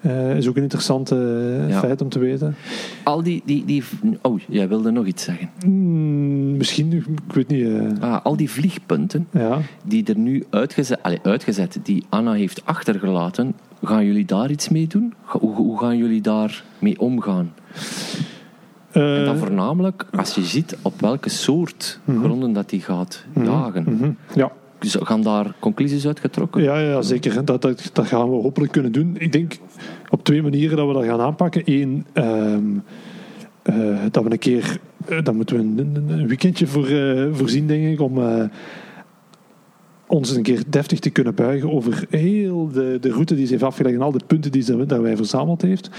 Eh, 0.02 0.38
is 0.38 0.48
ook 0.48 0.56
een 0.56 0.62
interessant 0.64 1.12
eh, 1.12 1.70
Ja. 1.70 1.80
feit 1.80 2.02
om 2.02 2.10
te 2.10 2.20
weten. 2.20 2.56
Al 3.04 3.24
die, 3.24 3.42
die, 3.46 3.66
die... 3.66 3.84
Oh, 4.22 4.40
jij 4.48 4.68
wilde 4.68 4.92
nog 4.92 5.06
iets 5.06 5.24
zeggen. 5.24 5.50
Hmm, 5.60 6.58
misschien, 6.58 6.92
ik 7.28 7.34
weet 7.34 7.48
niet. 7.48 7.68
Ah, 8.00 8.24
al 8.24 8.36
die 8.36 8.50
vliegpunten 8.50 9.28
ja. 9.32 9.60
die 9.86 10.06
er 10.06 10.18
nu 10.18 10.44
uitgezet, 10.50 11.04
allee, 11.04 11.20
uitgezet, 11.24 11.80
die 11.84 12.04
Anna 12.10 12.32
heeft 12.34 12.66
achtergelaten, 12.66 13.56
gaan 13.84 14.06
jullie 14.06 14.26
daar 14.26 14.52
iets 14.52 14.70
mee 14.70 14.88
doen? 14.88 15.14
Hoe, 15.22 15.56
hoe 15.56 15.80
gaan 15.80 15.98
jullie 15.98 16.22
daar 16.22 16.64
mee 16.80 17.00
omgaan? 17.00 17.54
En 18.92 19.26
dan 19.26 19.38
voornamelijk 19.38 20.06
als 20.16 20.36
je 20.36 20.44
ziet 20.44 20.78
op 20.82 21.02
welke 21.02 21.30
soort 21.30 22.00
gronden 22.06 22.54
dat 22.54 22.70
die 22.70 22.82
gaat 22.82 23.26
jagen. 23.44 23.84
mhm, 23.88 24.12
ja. 24.36 24.52
Gaan 24.86 25.22
daar 25.22 25.56
conclusies 25.60 26.08
uitgetrokken? 26.08 26.64
Ja, 26.64 26.80
ja, 26.80 27.02
zeker. 27.02 27.46
Dat, 27.46 27.62
dat, 27.62 27.90
dat 27.94 28.08
gaan 28.08 28.30
we 28.30 28.36
hopelijk 28.36 28.72
kunnen 28.72 28.92
doen. 28.92 29.16
Ik 29.18 29.32
denk 29.32 29.58
op 30.10 30.24
twee 30.24 30.42
manieren 30.42 30.78
dat 30.78 30.88
we 30.88 30.94
dat 30.94 31.06
gaan 31.06 31.22
aanpakken. 31.22 31.62
Eén, 31.66 32.06
eh, 32.14 34.00
dat 34.12 34.24
we 34.24 34.32
een 34.32 34.40
keer... 34.40 34.78
eh, 35.08 35.24
daar 35.24 35.36
moeten 35.36 35.56
we 35.56 35.82
een, 35.82 36.28
weekendje 36.28 36.68
voor 36.68 36.88
eh, 36.88 37.28
voorzien, 37.32 37.68
denk 37.68 37.88
ik, 37.94 38.02
om... 38.02 38.20
ons 40.08 40.36
een 40.36 40.44
keer 40.44 40.64
deftig 40.68 41.00
te 41.00 41.10
kunnen 41.10 41.36
buigen 41.36 41.72
over 41.72 42.06
heel 42.10 42.70
de, 42.72 42.98
de 43.02 43.10
route 43.12 43.36
die 43.36 43.46
ze 43.46 43.52
heeft 43.52 43.64
afgelegd 43.64 43.96
en 43.96 44.02
al 44.02 44.12
de 44.12 44.26
punten 44.28 44.52
die 44.52 44.62
ze 44.62 44.86
daarbij 44.86 45.16
verzameld 45.16 45.62
heeft. 45.62 45.90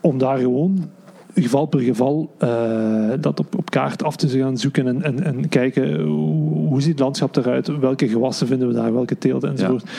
Om 0.00 0.18
daar 0.18 0.38
gewoon 0.38 0.90
geval 1.34 1.66
per 1.66 1.80
geval 1.80 2.34
eh, 2.38 3.10
dat 3.20 3.40
op, 3.40 3.58
op 3.58 3.70
kaart 3.70 4.02
af 4.02 4.16
te 4.16 4.28
gaan 4.28 4.58
zoeken 4.58 4.86
en, 4.86 5.02
en, 5.02 5.22
en 5.22 5.48
kijken 5.48 6.00
hoe, 6.00 6.68
hoe 6.68 6.80
ziet 6.80 6.90
het 6.90 7.00
landschap 7.00 7.36
eruit, 7.36 7.78
welke 7.78 8.08
gewassen 8.08 8.46
vinden 8.46 8.68
we 8.68 8.74
daar, 8.74 8.92
welke 8.92 9.18
teelten 9.18 9.50
enzovoort. 9.50 9.90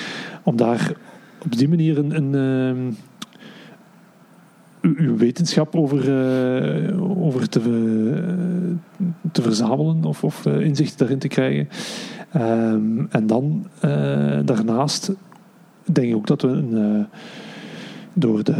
Om 0.44 0.56
daar 0.56 0.94
op 1.46 1.58
die 1.58 1.70
manier 1.70 1.98
een, 1.98 2.16
een, 2.16 2.36
ehm, 2.36 2.92
uw- 4.82 5.18
wetenschap 5.18 5.76
over, 5.76 6.00
eh, 6.00 7.24
over 7.24 7.50
te, 7.50 7.60
eh, 7.60 9.06
te 9.32 9.42
verzamelen 9.42 10.06
of, 10.06 10.24
of 10.24 10.46
inzicht 10.46 10.98
daarin 10.98 11.20
te 11.20 11.28
krijgen. 11.28 11.70
Ehm, 12.32 13.06
en 13.10 13.28
dan 13.28 13.68
daarnaast 14.46 15.12
denk 15.86 16.08
ik 16.08 16.16
ook 16.16 16.28
dat 16.28 16.42
we 16.42 16.48
een, 16.48 17.08
door 18.14 18.44
de, 18.44 18.52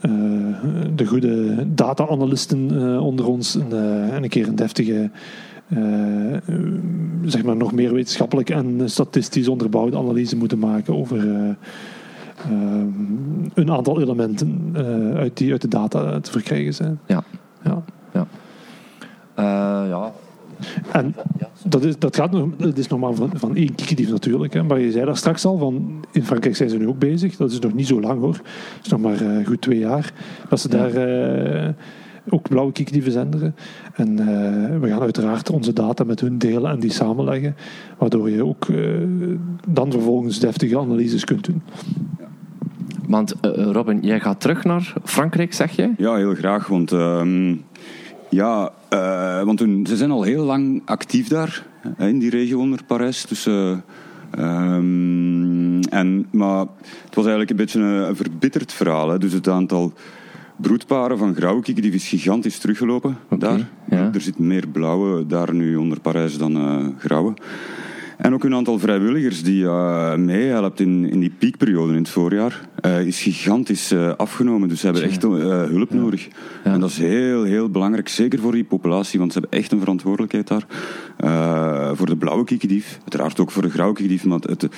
eh, 0.00 0.10
de 0.94 1.06
goede 1.06 1.56
data-analysten 1.74 2.70
eh, 2.70 3.06
onder 3.06 3.26
ons 3.26 3.54
een, 3.54 3.72
eh, 3.72 4.14
een 4.14 4.28
keer 4.28 4.48
een 4.48 4.54
deftige, 4.54 5.10
zeg 7.24 7.42
maar 7.44 7.56
nog 7.56 7.72
meer 7.72 7.92
wetenschappelijk 7.92 8.50
en 8.50 8.90
statistisch 8.90 9.48
onderbouwde 9.48 9.98
analyse 9.98 10.36
moeten 10.36 10.58
maken 10.58 10.96
over 10.96 11.18
een 13.54 13.70
aantal 13.70 14.00
elementen 14.00 14.72
uit, 15.16 15.36
die 15.36 15.52
uit 15.52 15.60
de 15.60 15.68
data 15.68 16.20
te 16.20 16.30
verkrijgen 16.30 16.74
zijn. 16.74 17.00
Ja. 17.06 17.24
Ja. 17.64 17.82
Eh, 19.40 19.88
ja. 19.88 20.12
En 20.92 21.14
dat, 21.64 21.84
is, 21.84 21.98
dat, 21.98 22.16
gaat 22.16 22.30
nog, 22.30 22.48
dat 22.56 22.78
is 22.78 22.88
nog 22.88 23.00
maar 23.00 23.14
van, 23.14 23.30
van 23.34 23.56
één 23.56 23.74
kikkerdief 23.74 24.10
natuurlijk. 24.10 24.52
Hè. 24.52 24.62
Maar 24.62 24.80
je 24.80 24.90
zei 24.90 25.04
daar 25.04 25.16
straks 25.16 25.44
al, 25.44 25.58
van, 25.58 26.04
in 26.12 26.24
Frankrijk 26.24 26.56
zijn 26.56 26.70
ze 26.70 26.76
nu 26.76 26.88
ook 26.88 26.98
bezig. 26.98 27.36
Dat 27.36 27.50
is 27.50 27.58
nog 27.58 27.74
niet 27.74 27.86
zo 27.86 28.00
lang 28.00 28.20
hoor. 28.20 28.32
Dat 28.76 28.84
is 28.84 28.88
nog 28.90 29.00
maar 29.00 29.20
eh, 29.20 29.46
goed 29.46 29.60
twee 29.60 29.78
jaar. 29.78 30.12
Dat 30.48 30.60
ze 30.60 30.68
Ja. 30.70 30.76
daar 30.76 30.94
eh, 30.94 31.68
ook 32.28 32.48
blauwe 32.48 32.72
kiekdieven 32.72 33.12
zenderen. 33.12 33.54
En 33.94 34.18
eh, 34.18 34.78
we 34.80 34.88
gaan 34.88 35.00
uiteraard 35.00 35.50
onze 35.50 35.72
data 35.72 36.04
met 36.04 36.20
hun 36.20 36.38
delen 36.38 36.70
en 36.70 36.80
die 36.80 36.92
samenleggen, 36.92 37.56
waardoor 37.98 38.30
je 38.30 38.44
ook 38.44 38.68
eh, 38.68 38.76
dan 39.68 39.90
vervolgens 39.92 40.38
deftige 40.38 40.78
analyses 40.78 41.24
kunt 41.24 41.44
doen. 41.44 41.62
Want 43.06 43.34
eh, 43.40 43.50
Robin, 43.70 44.00
jij 44.02 44.20
gaat 44.20 44.40
terug 44.40 44.64
naar 44.64 44.92
Frankrijk, 45.04 45.52
zeg 45.54 45.70
je? 45.70 45.90
Ja, 45.96 46.14
heel 46.14 46.34
graag. 46.34 46.66
Want, 46.66 46.92
ehm, 46.92 47.54
ja, 48.28 48.70
eh, 48.90 49.42
want 49.42 49.58
hun, 49.58 49.86
ze 49.86 49.96
zijn 49.96 50.10
al 50.10 50.22
heel 50.22 50.44
lang 50.44 50.82
actief 50.84 51.28
daar, 51.28 51.66
in 51.98 52.18
die 52.18 52.30
regio 52.30 52.58
onder 52.58 52.84
Parijs. 52.84 53.26
Dus, 53.26 53.46
eh, 53.46 53.76
ehm, 54.30 55.80
en, 55.80 56.26
maar 56.30 56.66
het 57.04 57.14
was 57.14 57.26
eigenlijk 57.26 57.50
een 57.50 57.56
beetje 57.56 57.80
een, 57.80 58.08
een 58.08 58.16
verbitterd 58.16 58.72
verhaal. 58.72 59.08
Hè. 59.08 59.18
Dus 59.18 59.32
het 59.32 59.48
aantal 59.48 59.92
broedparen 60.60 61.18
van 61.18 61.34
grauwe 61.34 61.62
kieken 61.62 61.92
is 61.92 62.08
gigantisch 62.08 62.58
teruggelopen 62.58 63.16
daar. 63.38 63.68
ja. 63.90 64.10
Er 64.14 64.20
zit 64.20 64.38
meer 64.38 64.68
blauwe 64.68 65.26
daar 65.26 65.54
nu 65.54 65.76
onder 65.76 66.00
Parijs 66.00 66.38
dan 66.38 66.56
eh, 66.56 66.86
grauwe. 66.98 67.34
En 68.20 68.34
ook 68.34 68.44
een 68.44 68.54
aantal 68.54 68.78
vrijwilligers 68.78 69.42
die 69.42 69.62
uh, 69.62 70.14
meehelpt 70.14 70.80
in, 70.80 71.10
in 71.10 71.20
die 71.20 71.32
piekperiode 71.38 71.92
in 71.92 71.98
het 71.98 72.08
voorjaar, 72.08 72.60
eh, 72.80 73.06
is 73.06 73.22
gigantisch 73.22 73.90
eh, 73.90 74.12
afgenomen. 74.16 74.68
Dus 74.68 74.80
ze 74.80 74.86
hebben 74.86 75.04
echt 75.04 75.24
eh, 75.24 75.30
hulp 75.64 75.92
nodig. 75.92 76.28
En 76.64 76.80
dat 76.80 76.90
is 76.90 76.98
heel, 76.98 77.44
heel 77.44 77.70
belangrijk, 77.70 78.08
zeker 78.08 78.38
voor 78.38 78.52
die 78.52 78.64
populatie, 78.64 79.18
want 79.18 79.32
ze 79.32 79.38
hebben 79.38 79.58
echt 79.58 79.72
een 79.72 79.78
verantwoordelijkheid 79.78 80.48
daar. 80.48 80.66
Eh, 81.16 81.90
voor 81.94 82.06
de 82.06 82.16
blauwe 82.16 82.44
kiekendief, 82.44 82.98
uiteraard 83.00 83.40
ook 83.40 83.50
voor 83.50 83.62
de 83.62 83.70
grauwe 83.70 83.94
kiekendief, 83.94 84.24
maar 84.24 84.38
het, 84.38 84.68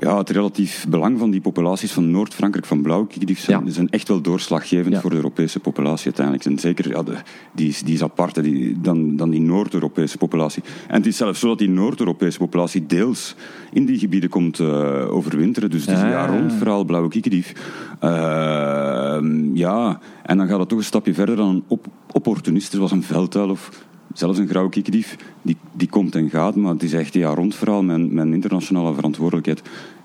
ja, 0.00 0.18
het 0.18 0.30
relatief 0.30 0.86
belang 0.88 1.18
van 1.18 1.30
die 1.30 1.40
populaties 1.40 1.92
van 1.92 2.10
Noord-Frankrijk, 2.10 2.66
van 2.66 2.82
blauwe 2.82 3.06
zijn, 3.36 3.64
Ja. 3.64 3.72
zijn 3.72 3.90
echt 3.90 4.08
wel 4.08 4.20
doorslaggevend 4.20 4.94
Ja. 4.94 5.00
voor 5.00 5.10
de 5.10 5.16
Europese 5.16 5.60
populatie 5.60 6.04
uiteindelijk. 6.04 6.44
En 6.44 6.58
zeker, 6.58 6.88
ja, 6.90 7.02
de, 7.02 7.14
die, 7.52 7.68
is, 7.68 7.82
die 7.82 7.94
is 7.94 8.02
apart 8.02 8.36
hè, 8.36 8.42
die, 8.42 8.80
dan, 8.80 9.16
dan 9.16 9.30
die 9.30 9.40
Noord-Europese 9.40 10.18
populatie. 10.18 10.62
En 10.88 10.94
het 10.94 11.06
is 11.06 11.16
zelfs 11.16 11.40
zo 11.40 11.48
dat 11.48 11.58
die 11.58 11.68
Noord-Europese 11.68 12.38
populatie 12.38 12.86
deels 12.86 13.34
in 13.72 13.84
die 13.86 13.98
gebieden 13.98 14.30
komt 14.30 14.60
eh, 14.60 15.12
overwinteren. 15.12 15.70
Dus 15.70 15.80
het 15.86 15.94
is 15.94 16.00
een 16.00 16.06
Ah. 16.06 16.12
jaar 16.12 16.28
rond 16.38 16.52
verhaal, 16.52 16.84
blauwe 16.84 17.08
kiekendief. 17.08 17.52
Ehm, 18.00 19.56
ja, 19.56 19.98
en 20.22 20.36
dan 20.36 20.48
gaat 20.48 20.58
het 20.58 20.68
toch 20.68 20.78
een 20.78 20.84
stapje 20.84 21.14
verder 21.14 21.36
dan 21.36 21.48
een 21.48 21.62
op, 21.66 21.86
opportunist, 22.12 22.72
zoals 22.72 22.90
een 22.90 23.02
veldtuil 23.02 23.50
of 23.50 23.70
zelfs 24.14 24.38
een 24.38 24.48
grauwe 24.48 24.70
kiekendief. 24.70 25.16
Die, 25.42 25.56
die 25.72 25.88
komt 25.88 26.14
en 26.14 26.30
gaat, 26.30 26.56
maar 26.56 26.72
het 26.72 26.82
is 26.82 26.92
echt 26.92 27.14
een 27.14 27.20
jaar 27.20 27.34
rond 27.36 27.54
verhaal 27.54 27.88
een- 27.88 28.14
met 28.14 28.24
een 28.24 28.32
internationale 28.34 28.94
verantwoordelijkheid. 28.94 29.62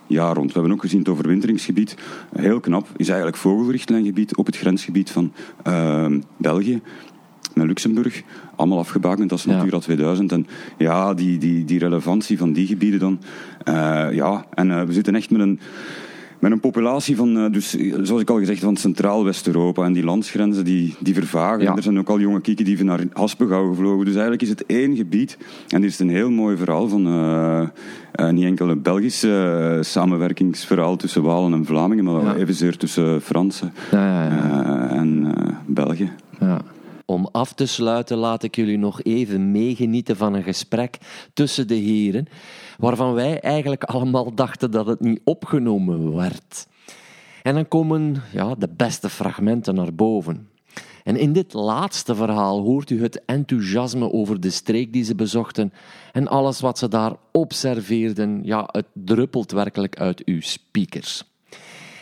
Jaar 0.08 0.36
rond. 0.36 0.48
We 0.48 0.54
hebben 0.60 0.72
ook 0.72 0.82
gezien 0.82 1.00
het 1.00 1.10
overwinteringsgebied. 1.10 1.96
Heel 2.36 2.60
knap. 2.60 2.88
Is 2.96 3.08
eigenlijk 3.08 3.38
vogelrichtlijngebied 3.38 4.36
op 4.36 4.46
het 4.46 4.58
grensgebied 4.58 5.12
van 5.12 5.32
ehm, 5.64 6.20
België 6.38 6.82
met 7.54 7.66
Luxemburg. 7.68 8.24
Allemaal 8.56 8.78
afgebakend 8.80 9.32
als 9.32 9.44
Ja. 9.44 9.56
Natura 9.56 9.80
2000. 9.80 10.32
En 10.32 10.48
ja, 10.78 11.14
die, 11.14 11.38
die, 11.38 11.66
die 11.66 11.80
relevantie 11.80 12.38
van 12.38 12.54
die 12.54 12.68
gebieden 12.68 13.00
dan. 13.00 13.20
eh, 13.64 14.08
ja, 14.12 14.46
en 14.54 14.72
eh, 14.72 14.82
we 14.84 14.94
zitten 14.94 15.16
echt 15.16 15.30
met 15.30 15.42
een, 15.42 15.60
met 16.46 16.54
een 16.54 16.72
populatie 16.72 17.16
van, 17.16 17.38
eh, 17.38 17.52
dus, 17.52 17.76
eh, 17.76 17.94
zoals 18.02 18.22
ik 18.22 18.30
al 18.30 18.38
gezegd, 18.38 18.60
van 18.60 18.78
Centraal 18.78 19.24
West-Europa. 19.24 19.84
En 19.84 19.94
die 19.94 20.04
landsgrenzen 20.04 20.64
die, 20.66 20.96
die 21.00 21.14
vervagen. 21.14 21.62
Ja. 21.64 21.76
Er 21.76 21.84
zijn 21.84 22.00
ook 22.00 22.10
al 22.10 22.20
jonge 22.20 22.42
kieken 22.42 22.66
die 22.66 22.84
naar 22.84 23.04
Haspengouw 23.14 23.70
gevlogen. 23.70 24.06
Dus 24.06 24.14
eigenlijk 24.14 24.42
is 24.42 24.50
het 24.50 24.66
één 24.66 24.96
gebied. 24.96 25.38
En 25.68 25.82
dit 25.82 25.90
is 25.90 26.00
een 26.00 26.10
heel 26.10 26.30
mooi 26.32 26.58
verhaal 26.58 26.88
van 26.88 27.08
eh, 27.08 27.68
eh, 28.12 28.30
niet 28.34 28.44
enkel 28.44 28.70
een 28.70 28.82
Belgisch 28.82 29.24
eh, 29.24 29.78
samenwerkingsverhaal 29.82 30.96
tussen 30.96 31.24
Walen 31.24 31.54
en 31.54 31.66
Vlamingen, 31.66 32.04
maar 32.04 32.24
Ja. 32.24 32.36
evenzeer 32.36 32.78
tussen 32.78 33.22
Fransen 33.22 33.74
Ja, 33.92 34.24
ja, 34.24 34.36
ja. 34.36 34.90
en 34.90 35.34
eh, 35.36 35.54
België. 35.66 36.12
Ja. 36.40 36.62
Om 37.06 37.30
af 37.32 37.54
te 37.54 37.66
sluiten 37.66 38.18
laat 38.18 38.44
ik 38.44 38.56
jullie 38.56 38.78
nog 38.78 39.04
even 39.04 39.52
meegenieten 39.52 40.18
van 40.18 40.34
een 40.34 40.44
gesprek 40.44 40.98
tussen 41.34 41.68
de 41.68 41.76
heren, 41.76 42.28
waarvan 42.78 43.14
wij 43.14 43.40
eigenlijk 43.40 43.84
allemaal 43.84 44.36
dachten 44.36 44.72
dat 44.72 44.86
het 44.86 45.00
niet 45.00 45.22
opgenomen 45.24 46.16
werd. 46.16 46.68
En 47.44 47.54
dan 47.54 47.68
komen 47.68 48.24
ja, 48.32 48.56
de 48.56 48.70
beste 48.78 49.10
fragmenten 49.10 49.76
naar 49.76 49.94
boven. 49.94 50.48
En 51.04 51.18
in 51.18 51.34
dit 51.34 51.54
laatste 51.54 52.16
verhaal 52.16 52.62
hoort 52.62 52.90
u 52.90 53.02
het 53.02 53.26
enthousiasme 53.26 54.12
over 54.12 54.40
de 54.40 54.50
streek 54.50 54.94
die 54.94 55.04
ze 55.04 55.16
bezochten 55.16 55.74
en 56.12 56.28
alles 56.28 56.60
wat 56.60 56.78
ze 56.78 56.88
daar 56.88 57.14
observeerden. 57.32 58.40
Ja, 58.44 58.70
het 58.72 58.86
druppelt 58.94 59.52
werkelijk 59.52 60.00
uit 60.00 60.26
uw 60.26 60.42
speakers. 60.42 61.24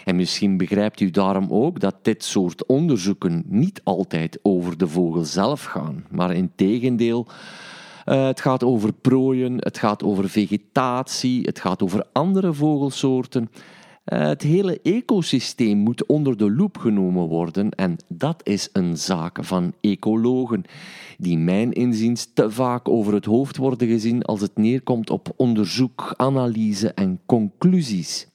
En 0.04 0.16
misschien 0.16 0.58
begrijpt 0.58 1.00
u 1.00 1.10
daarom 1.10 1.48
ook 1.50 1.80
dat 1.80 1.96
dit 2.02 2.24
soort 2.24 2.66
onderzoeken 2.66 3.44
niet 3.46 3.82
altijd 3.84 4.40
over 4.42 4.78
de 4.78 4.88
vogel 4.88 5.24
zelf 5.24 5.64
gaan, 5.64 6.06
maar 6.10 6.34
in 6.34 6.52
tegendeel. 6.56 7.28
Eh, 8.06 8.26
het 8.26 8.42
gaat 8.42 8.64
over 8.64 8.94
prooien, 8.94 9.56
het 9.60 9.78
gaat 9.78 10.04
over 10.04 10.30
vegetatie, 10.30 11.42
het 11.42 11.60
gaat 11.60 11.84
over 11.84 12.06
andere 12.12 12.54
vogelsoorten. 12.54 13.50
Eh, 14.04 14.20
het 14.20 14.42
hele 14.42 14.80
ecosysteem 14.82 15.78
moet 15.78 16.06
onder 16.06 16.38
de 16.38 16.52
loep 16.52 16.78
genomen 16.78 17.28
worden 17.28 17.70
en 17.70 17.98
dat 18.08 18.42
is 18.44 18.70
een 18.74 18.98
zaak 18.98 19.38
van 19.42 19.74
ecologen, 19.82 20.64
die 21.18 21.38
mijn 21.38 21.72
inziens 21.72 22.30
te 22.34 22.52
vaak 22.52 22.90
over 22.90 23.14
het 23.14 23.26
hoofd 23.26 23.58
worden 23.58 23.88
gezien 23.88 24.22
als 24.22 24.42
het 24.42 24.58
neerkomt 24.58 25.10
op 25.10 25.34
onderzoek, 25.36 26.14
analyse 26.18 26.94
en 26.94 27.20
conclusies. 27.26 28.33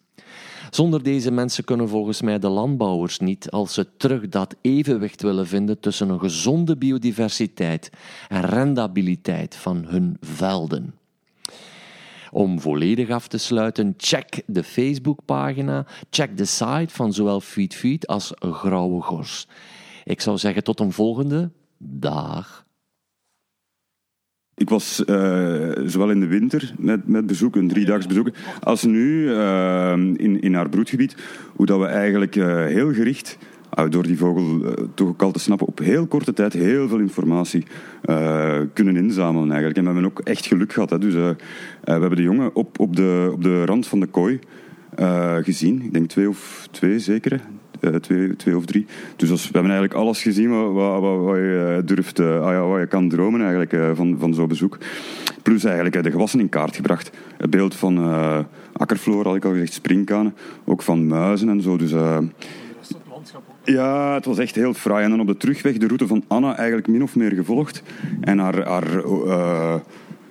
Zonder 0.70 1.02
deze 1.02 1.30
mensen 1.30 1.64
kunnen 1.64 1.88
volgens 1.88 2.22
mij 2.22 2.38
de 2.38 2.48
landbouwers 2.48 3.18
niet, 3.18 3.50
als 3.50 3.74
ze 3.74 3.86
terug 3.96 4.28
dat 4.28 4.54
evenwicht 4.60 5.22
willen 5.22 5.46
vinden 5.46 5.80
tussen 5.80 6.08
een 6.08 6.18
gezonde 6.18 6.76
biodiversiteit 6.76 7.90
en 8.28 8.40
rendabiliteit 8.40 9.54
van 9.54 9.84
hun 9.86 10.16
velden. 10.20 10.94
Om 12.30 12.60
volledig 12.60 13.10
af 13.10 13.28
te 13.28 13.38
sluiten, 13.38 13.94
check 13.96 14.42
de 14.46 14.64
Facebookpagina, 14.64 15.86
check 16.10 16.36
de 16.36 16.44
site 16.44 16.88
van 16.94 17.12
zowel 17.12 17.40
Feed 17.40 17.74
Feed 17.74 18.06
als 18.06 18.32
Grauwe 18.38 19.02
Gors. 19.02 19.46
Ik 20.04 20.20
zou 20.20 20.38
zeggen 20.38 20.64
tot 20.64 20.80
een 20.80 20.92
volgende 20.92 21.50
dag. 21.78 22.66
Ik 24.58 24.68
was 24.68 25.04
eh, 25.04 25.70
zowel 25.84 26.10
in 26.10 26.20
de 26.20 26.26
winter 26.26 26.72
met, 26.78 27.08
met 27.08 27.26
bezoek, 27.26 27.56
een 27.56 27.68
driedaags 27.68 28.06
bezoek, 28.06 28.30
als 28.60 28.84
nu 28.84 29.32
eh, 29.32 29.92
in, 29.92 30.40
in 30.40 30.54
haar 30.54 30.68
broedgebied. 30.68 31.16
Hoe 31.56 31.66
dat 31.66 31.78
we 31.78 31.86
eigenlijk 31.86 32.36
eh, 32.36 32.64
heel 32.64 32.92
gericht, 32.92 33.38
ah, 33.68 33.90
door 33.90 34.02
die 34.02 34.18
vogel 34.18 34.74
toch 34.94 35.08
ook 35.08 35.22
al 35.22 35.30
te 35.30 35.38
snappen, 35.38 35.66
op 35.66 35.78
heel 35.78 36.06
korte 36.06 36.32
tijd 36.32 36.52
heel 36.52 36.88
veel 36.88 36.98
informatie 36.98 37.64
kunnen 38.72 38.96
inzamelen 38.96 39.48
eigenlijk. 39.48 39.76
En 39.76 39.84
we 39.84 39.90
hebben 39.90 40.10
ook 40.10 40.20
echt 40.20 40.46
geluk 40.46 40.72
gehad. 40.72 40.90
Hè. 40.90 40.98
Dus, 40.98 41.14
we 41.14 41.36
hebben 41.84 42.16
de 42.16 42.22
jongen 42.22 42.54
op, 42.54 42.78
op, 42.78 42.96
de, 42.96 43.30
op 43.32 43.42
de 43.42 43.64
rand 43.64 43.86
van 43.86 44.00
de 44.00 44.06
kooi 44.06 44.38
gezien. 45.42 45.82
Ik 45.82 45.92
denk 45.92 46.08
twee 46.08 46.28
of 46.28 46.68
twee 46.70 46.98
zeker. 46.98 47.40
Eh, 47.80 47.94
twee, 47.94 48.36
twee 48.36 48.56
of 48.56 48.64
drie. 48.64 48.86
Dus 49.16 49.28
we 49.28 49.36
hebben 49.42 49.70
eigenlijk 49.70 49.94
alles 49.94 50.22
gezien 50.22 50.50
wat, 50.50 51.00
wat, 51.00 51.20
wat, 51.20 51.36
je 51.36 51.76
eh, 51.78 51.86
durft, 51.86 52.18
eh, 52.18 52.40
ah 52.40 52.68
wat 52.68 52.80
je 52.80 52.86
kan 52.86 53.08
dromen 53.08 53.40
eigenlijk, 53.40 53.96
van, 53.96 54.16
van 54.18 54.34
zo'n 54.34 54.48
bezoek. 54.48 54.78
Plus 55.42 55.64
eigenlijk 55.64 56.02
de 56.02 56.10
gewassen 56.10 56.40
in 56.40 56.48
kaart 56.48 56.76
gebracht. 56.76 57.10
Het 57.36 57.50
beeld 57.50 57.74
van 57.74 57.98
eh 57.98 58.38
akkerflora, 58.78 59.28
had 59.28 59.36
ik 59.36 59.44
al 59.44 59.52
gezegd, 59.52 59.72
springkanen. 59.72 60.34
Ook 60.64 60.82
van 60.82 61.06
muizen 61.06 61.48
en 61.48 61.60
zo. 61.60 61.76
Dus, 61.76 61.92
eh, 61.92 62.18
ja, 63.64 64.14
het 64.14 64.24
was 64.24 64.38
echt 64.38 64.54
heel 64.54 64.74
fraai. 64.74 65.04
En 65.04 65.10
dan 65.10 65.20
op 65.20 65.26
de 65.26 65.36
terugweg 65.36 65.76
de 65.76 65.86
route 65.86 66.06
van 66.06 66.24
Anna 66.26 66.56
eigenlijk 66.56 66.88
min 66.88 67.02
of 67.02 67.16
meer 67.16 67.32
gevolgd. 67.32 67.82
En 68.20 68.38
haar, 68.38 68.66
haar, 68.66 69.04
eh, 69.04 69.74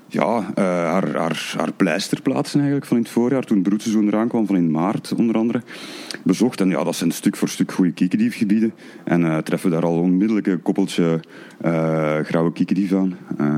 ja, 0.07 0.51
eh, 0.55 0.63
haar, 0.63 1.15
haar, 1.15 1.53
haar 1.57 1.71
pleisterplaatsen 1.73 2.59
eigenlijk 2.59 2.87
van 2.87 2.97
in 2.97 3.03
het 3.03 3.11
voorjaar, 3.11 3.43
toen 3.43 3.57
het 3.57 3.67
broedseizoen 3.67 4.07
eraan 4.07 4.27
kwam, 4.27 4.45
van 4.45 4.55
in 4.55 4.71
maart 4.71 5.13
onder 5.17 5.35
andere, 5.37 5.61
bezocht. 6.23 6.61
En 6.61 6.69
ja, 6.69 6.83
dat 6.83 6.95
zijn 6.95 7.11
stuk 7.11 7.35
voor 7.35 7.49
stuk 7.49 7.71
goede 7.71 7.91
kiekendiefgebieden. 7.91 8.73
En 9.03 9.25
eh, 9.25 9.37
treffen 9.37 9.71
daar 9.71 9.85
al 9.85 9.99
onmiddellijk 9.99 10.47
een 10.47 10.61
koppeltje 10.61 11.19
eh, 11.61 12.19
grauwe 12.19 12.53
kiekendief 12.53 12.93
aan. 12.93 13.17
Eh, 13.37 13.55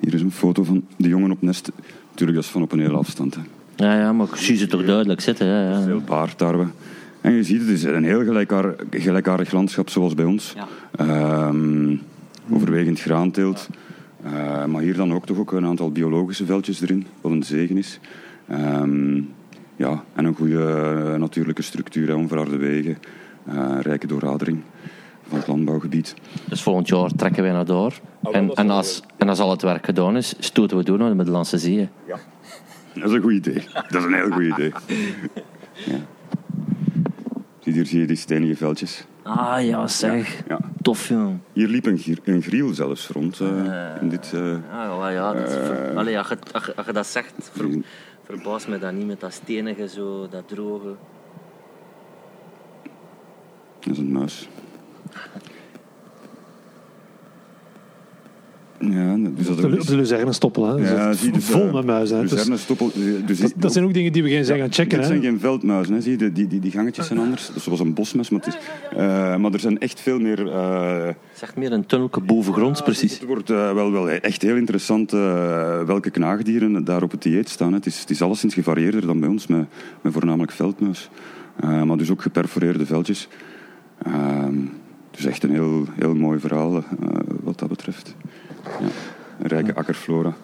hier 0.00 0.14
is 0.14 0.20
een 0.20 0.32
foto 0.32 0.64
van 0.64 0.84
de 0.96 1.08
jongen 1.08 1.30
op 1.30 1.42
nest. 1.42 1.70
Natuurlijk, 2.10 2.38
dat 2.38 2.46
is 2.46 2.52
van 2.52 2.62
op 2.62 2.72
een 2.72 2.80
hele 2.80 2.96
afstand. 2.96 3.34
Hè. 3.34 3.40
Ja, 3.76 3.98
ja, 3.98 4.12
maar 4.12 4.26
ik 4.26 4.36
zie 4.36 4.56
ze 4.56 4.66
toch 4.66 4.84
duidelijk 4.84 5.20
zitten. 5.20 5.46
Ja, 5.46 5.70
ja. 5.70 5.82
Veel 5.82 6.00
paardtarwe. 6.00 6.66
En 7.20 7.32
je 7.32 7.42
ziet, 7.42 7.60
het 7.60 7.68
is 7.68 7.82
een 7.82 8.04
heel 8.04 8.24
gelijkaar, 8.24 8.74
gelijkaardig 8.90 9.52
landschap 9.52 9.90
zoals 9.90 10.14
bij 10.14 10.24
ons. 10.24 10.54
Ehm, 10.96 11.96
overwegend 12.50 13.00
graanteelt. 13.00 13.68
Eh, 14.24 14.64
maar 14.64 14.82
hier 14.82 14.96
dan 14.96 15.14
ook 15.14 15.26
toch 15.26 15.38
ook 15.38 15.52
een 15.52 15.66
aantal 15.66 15.92
biologische 15.92 16.44
veldjes 16.44 16.80
erin, 16.80 17.06
wat 17.20 17.32
een 17.32 17.42
zegen 17.42 17.76
is. 17.76 18.00
Ehm, 18.48 19.16
ja, 19.76 20.04
en 20.14 20.24
een 20.24 20.34
goede 20.34 20.64
eh, 20.64 21.14
natuurlijke 21.14 21.62
structuur, 21.62 22.08
hè, 22.08 22.14
onverharde 22.14 22.56
wegen, 22.56 22.98
eh, 23.44 23.76
rijke 23.80 24.06
dooradering 24.06 24.62
van 25.28 25.38
het 25.38 25.46
landbouwgebied. 25.46 26.14
Dus 26.44 26.62
volgend 26.62 26.88
jaar 26.88 27.10
trekken 27.16 27.42
wij 27.42 27.52
naar 27.52 27.64
daar. 27.64 28.00
En, 28.32 28.54
en, 28.54 28.70
als, 28.70 29.02
en 29.16 29.28
als 29.28 29.38
al 29.38 29.50
het 29.50 29.62
werk 29.62 29.84
gedaan 29.84 30.16
is, 30.16 30.34
stoten 30.38 30.76
we 30.76 30.84
door 30.84 30.98
naar 30.98 31.08
de 31.08 31.14
Middellandse 31.14 31.58
Zee. 31.58 31.88
Dat 32.94 33.04
is 33.04 33.12
een 33.12 33.22
goed 33.22 33.32
idee. 33.32 33.62
Dat 33.72 33.94
is 33.94 34.04
een 34.04 34.14
heel 34.14 34.30
goed 34.30 34.42
idee. 34.42 34.72
Ja. 35.86 35.98
Zie 37.60 37.72
hier 37.72 37.86
zie 37.86 38.00
je 38.00 38.06
die 38.06 38.16
stenige 38.16 38.56
veldjes. 38.56 39.04
Ah 39.24 39.64
ja, 39.64 39.86
zeg. 39.86 40.42
Ja. 40.48 40.58
Tof, 40.82 41.08
jongen. 41.08 41.42
Hier 41.52 41.68
liep 41.68 41.86
een, 41.86 42.18
een 42.24 42.42
griel 42.42 42.74
zelfs 42.74 43.08
rond. 43.08 43.40
eh, 43.40 44.00
in 44.00 44.08
dit, 44.08 44.32
eh, 44.34 44.56
Ja, 44.70 44.88
wel, 44.88 45.08
ja, 45.08 45.32
dat 45.32 45.48
is 45.48 45.54
ver-. 45.54 45.96
Allee, 45.96 46.18
als, 46.18 46.28
je, 46.28 46.36
als, 46.52 46.64
je, 46.66 46.74
als 46.76 46.86
je 46.86 46.92
dat 46.92 47.06
zegt, 47.06 47.32
ver, 47.52 47.82
verbaast 48.24 48.68
me 48.68 48.78
dat 48.78 48.92
niet 48.92 49.06
met 49.06 49.20
dat 49.20 49.32
stenige, 49.32 49.88
zo, 49.88 50.28
dat 50.30 50.48
droge. 50.48 50.94
dat 53.80 53.92
is 53.92 53.98
een 53.98 54.12
muis. 54.12 54.48
Ja, 58.92 59.16
dus 59.36 59.46
dat 59.46 59.64
Op 59.64 59.70
de, 59.70 59.86
de 59.86 59.96
luzernenstoppel, 59.96 60.66
hè. 60.66 60.76
Dus 60.76 60.88
Ja, 60.88 61.06
dat 61.08 61.16
zie 61.16 61.26
je, 61.26 61.32
dus, 61.32 61.44
vol 61.44 61.66
eh, 61.66 61.72
met 61.74 61.84
muizen. 61.84 62.16
hè. 62.16 62.22
Dus. 62.22 62.30
Dus 63.26 63.38
dat, 63.40 63.52
dat 63.56 63.72
zijn 63.72 63.84
ook 63.84 63.94
dingen 63.94 64.12
die 64.12 64.22
we 64.22 64.28
geen 64.28 64.44
zijn 64.44 64.58
gaan 64.58 64.72
checken. 64.72 64.98
Dit 64.98 65.06
zijn 65.06 65.22
geen 65.22 65.40
veldmuizen, 65.40 65.94
hè. 65.94 66.00
zie 66.00 66.18
je, 66.18 66.32
die, 66.32 66.46
die, 66.46 66.60
die 66.60 66.70
gangetjes 66.70 67.06
zijn 67.06 67.18
anders. 67.18 67.46
Dat 67.46 67.56
is 67.56 67.62
zoals 67.64 67.80
een 67.80 67.94
bosmuis, 67.94 68.30
maar, 68.30 68.40
het 68.44 68.54
is, 68.54 68.58
eh, 68.98 69.36
maar 69.36 69.52
er 69.52 69.60
zijn 69.60 69.78
echt 69.78 70.00
veel 70.00 70.18
meer... 70.20 70.48
eh, 70.50 71.08
Zegt 71.34 71.56
meer 71.56 71.72
een 71.72 71.86
tunnelke 71.86 72.20
bovengronds, 72.20 72.82
precies. 72.82 73.18
Het 73.18 73.28
wordt 73.28 73.50
eh, 73.50 73.72
wel, 73.72 73.92
wel 73.92 74.08
echt 74.10 74.42
heel 74.42 74.56
interessant 74.56 75.12
eh, 75.12 75.82
welke 75.82 76.10
knaagdieren 76.10 76.84
daar 76.84 77.02
op 77.02 77.10
het 77.10 77.22
dieet 77.22 77.48
staan. 77.48 77.68
hè. 77.68 77.74
Het 77.76 77.86
is, 77.86 78.00
het 78.00 78.10
is 78.10 78.22
alleszins 78.22 78.54
gevarieerder 78.54 79.06
dan 79.06 79.20
bij 79.20 79.28
ons, 79.28 79.46
met, 79.46 79.66
met 80.00 80.12
voornamelijk 80.12 80.52
veldmuis. 80.52 81.10
Eh, 81.60 81.82
maar 81.82 81.96
dus 81.96 82.10
ook 82.10 82.22
geperforeerde 82.22 82.86
veldjes. 82.86 83.28
Ehm, 84.02 84.54
dus 85.10 85.24
echt 85.24 85.42
een 85.42 85.50
heel, 85.50 85.84
heel 85.94 86.14
mooi 86.14 86.38
verhaal 86.38 86.76
eh, 86.76 86.82
wat 87.42 87.58
dat 87.58 87.68
betreft. 87.68 88.14
Ja. 88.64 88.86
Een 89.40 89.46
rijke 89.48 89.74
akkerflora. 89.74 90.34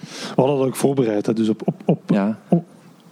We 0.00 0.32
hadden 0.36 0.56
dat 0.58 0.66
ook 0.66 0.76
voorbereid. 0.76 1.26
Hè. 1.26 1.32
Dus 1.32 1.48
op, 1.48 1.62
op, 1.64 1.74
op, 1.84 2.00
Ja. 2.06 2.38
op- 2.48 2.66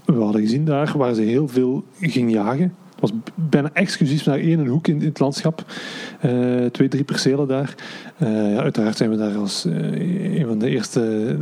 we 0.05 0.23
hadden 0.23 0.41
gezien 0.41 0.65
daar 0.65 0.93
waar 0.97 1.15
ze 1.15 1.21
heel 1.23 1.49
veel 1.49 1.85
ging 2.01 2.31
jagen. 2.33 2.75
Het 3.01 3.11
was 3.11 3.21
bijna 3.35 3.71
exclusief 3.73 4.27
naar 4.27 4.39
één 4.39 4.67
hoek 4.67 4.89
in, 4.89 5.01
in 5.01 5.07
het 5.07 5.19
landschap. 5.19 5.65
Eh, 6.21 6.65
twee, 6.65 6.89
drie 6.89 7.05
percelen 7.05 7.49
daar. 7.49 7.75
Eh, 8.17 8.53
ja, 8.53 8.61
uiteraard 8.61 8.97
zijn 8.97 9.11
we 9.11 9.17
daar 9.17 9.37
als 9.37 9.65
eh, 9.65 10.39
een 10.39 10.47
van 10.47 10.59
de 10.59 10.69
eerste 10.69 11.37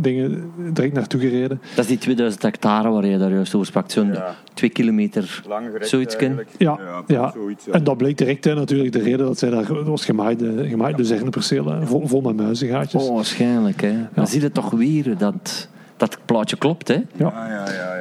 dingen 0.00 0.52
direct 0.72 0.94
naartoe 0.94 1.20
gereden. 1.20 1.60
Dat 1.74 1.84
is 1.84 1.90
die 1.90 1.98
2000 1.98 2.42
hectare 2.42 2.90
waar 2.90 3.06
je 3.06 3.18
daar 3.18 3.30
juist 3.30 3.54
over 3.54 3.66
sprak. 3.66 3.90
Zo'n 3.90 4.12
Ja. 4.12 4.34
twee 4.54 4.70
kilometer. 4.70 5.42
Zoiets 5.80 6.16
ken. 6.16 6.46
Ja, 6.58 6.78
ja. 7.06 7.30
zoiets, 7.32 7.64
ja. 7.64 7.72
En 7.72 7.84
dat 7.84 7.96
bleek 7.96 8.18
direct 8.18 8.44
hè, 8.44 8.54
natuurlijk 8.54 8.92
de 8.92 9.02
reden 9.02 9.26
dat 9.26 9.38
zij 9.38 9.50
daar... 9.50 9.66
Dat 9.66 9.86
was 9.86 10.04
gemaaide, 10.04 10.68
gemaaide 10.68 10.98
luzernenpercelen, 10.98 11.86
vol, 11.86 12.06
vol 12.06 12.20
met 12.20 12.36
muizengaatjes. 12.36 13.08
Oh, 13.08 13.14
waarschijnlijk, 13.14 13.80
hè. 13.80 13.94
Dan 14.14 14.26
zie 14.26 14.40
je 14.40 14.52
toch 14.52 14.70
weer 14.70 15.18
dat 15.18 15.68
dat 15.96 16.18
plaatje 16.24 16.56
klopt, 16.56 16.88
hè. 16.88 16.94
Ja, 16.94 17.48
ja, 17.48 17.72
ja. 17.72 17.93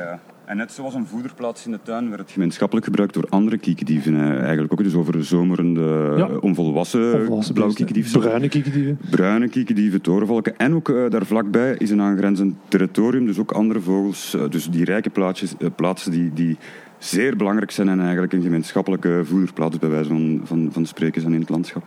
En 0.46 0.58
net 0.58 0.72
zoals 0.72 0.94
een 0.94 1.06
voederplaats 1.06 1.66
in 1.66 1.72
de 1.72 1.80
tuin 1.84 2.10
werd 2.10 2.22
het 2.22 2.32
gemeenschappelijk 2.32 2.86
gebruikt 2.86 3.14
door 3.14 3.26
andere 3.30 3.58
kiekendieven. 3.58 4.16
eh, 4.16 4.40
Eigenlijk 4.40 4.72
ook 4.74 4.84
dus 4.84 4.94
over 4.94 5.12
de 5.14 5.24
zomerende, 5.24 6.14
Ja. 6.18 6.28
eh, 6.28 6.44
onvolwassen, 6.44 7.26
Volwassen 7.26 7.54
blauwe 7.54 7.74
kiekendieven. 7.76 8.20
Bruine 8.20 8.50
kiekendieven. 8.50 8.98
Bruine 9.10 9.50
kiekendieven, 9.50 10.02
torenvalken. 10.02 10.58
En 10.58 10.74
ook 10.74 10.90
eh, 10.90 11.10
daar 11.10 11.26
vlakbij 11.26 11.76
is 11.78 11.90
een 11.90 12.02
aangrenzend 12.02 12.56
territorium, 12.68 13.26
dus 13.26 13.40
ook 13.40 13.52
andere 13.52 13.80
vogels. 13.80 14.38
dus 14.50 14.70
die 14.70 14.86
rijke 14.86 15.10
plaatsjes, 15.10 15.54
eh, 15.60 15.68
plaatsen 15.76 16.12
die, 16.12 16.32
die 16.34 16.58
zeer 16.98 17.36
belangrijk 17.36 17.72
zijn 17.72 17.90
en 17.90 18.00
eigenlijk 18.02 18.34
een 18.34 18.42
gemeenschappelijke 18.42 19.22
voederplaats 19.24 19.80
bij 19.80 19.90
wijze 19.90 20.10
van, 20.10 20.42
van, 20.44 20.70
van 20.72 20.86
spreken 20.86 21.22
zijn 21.22 21.34
in 21.34 21.40
het 21.40 21.50
landschap. 21.50 21.84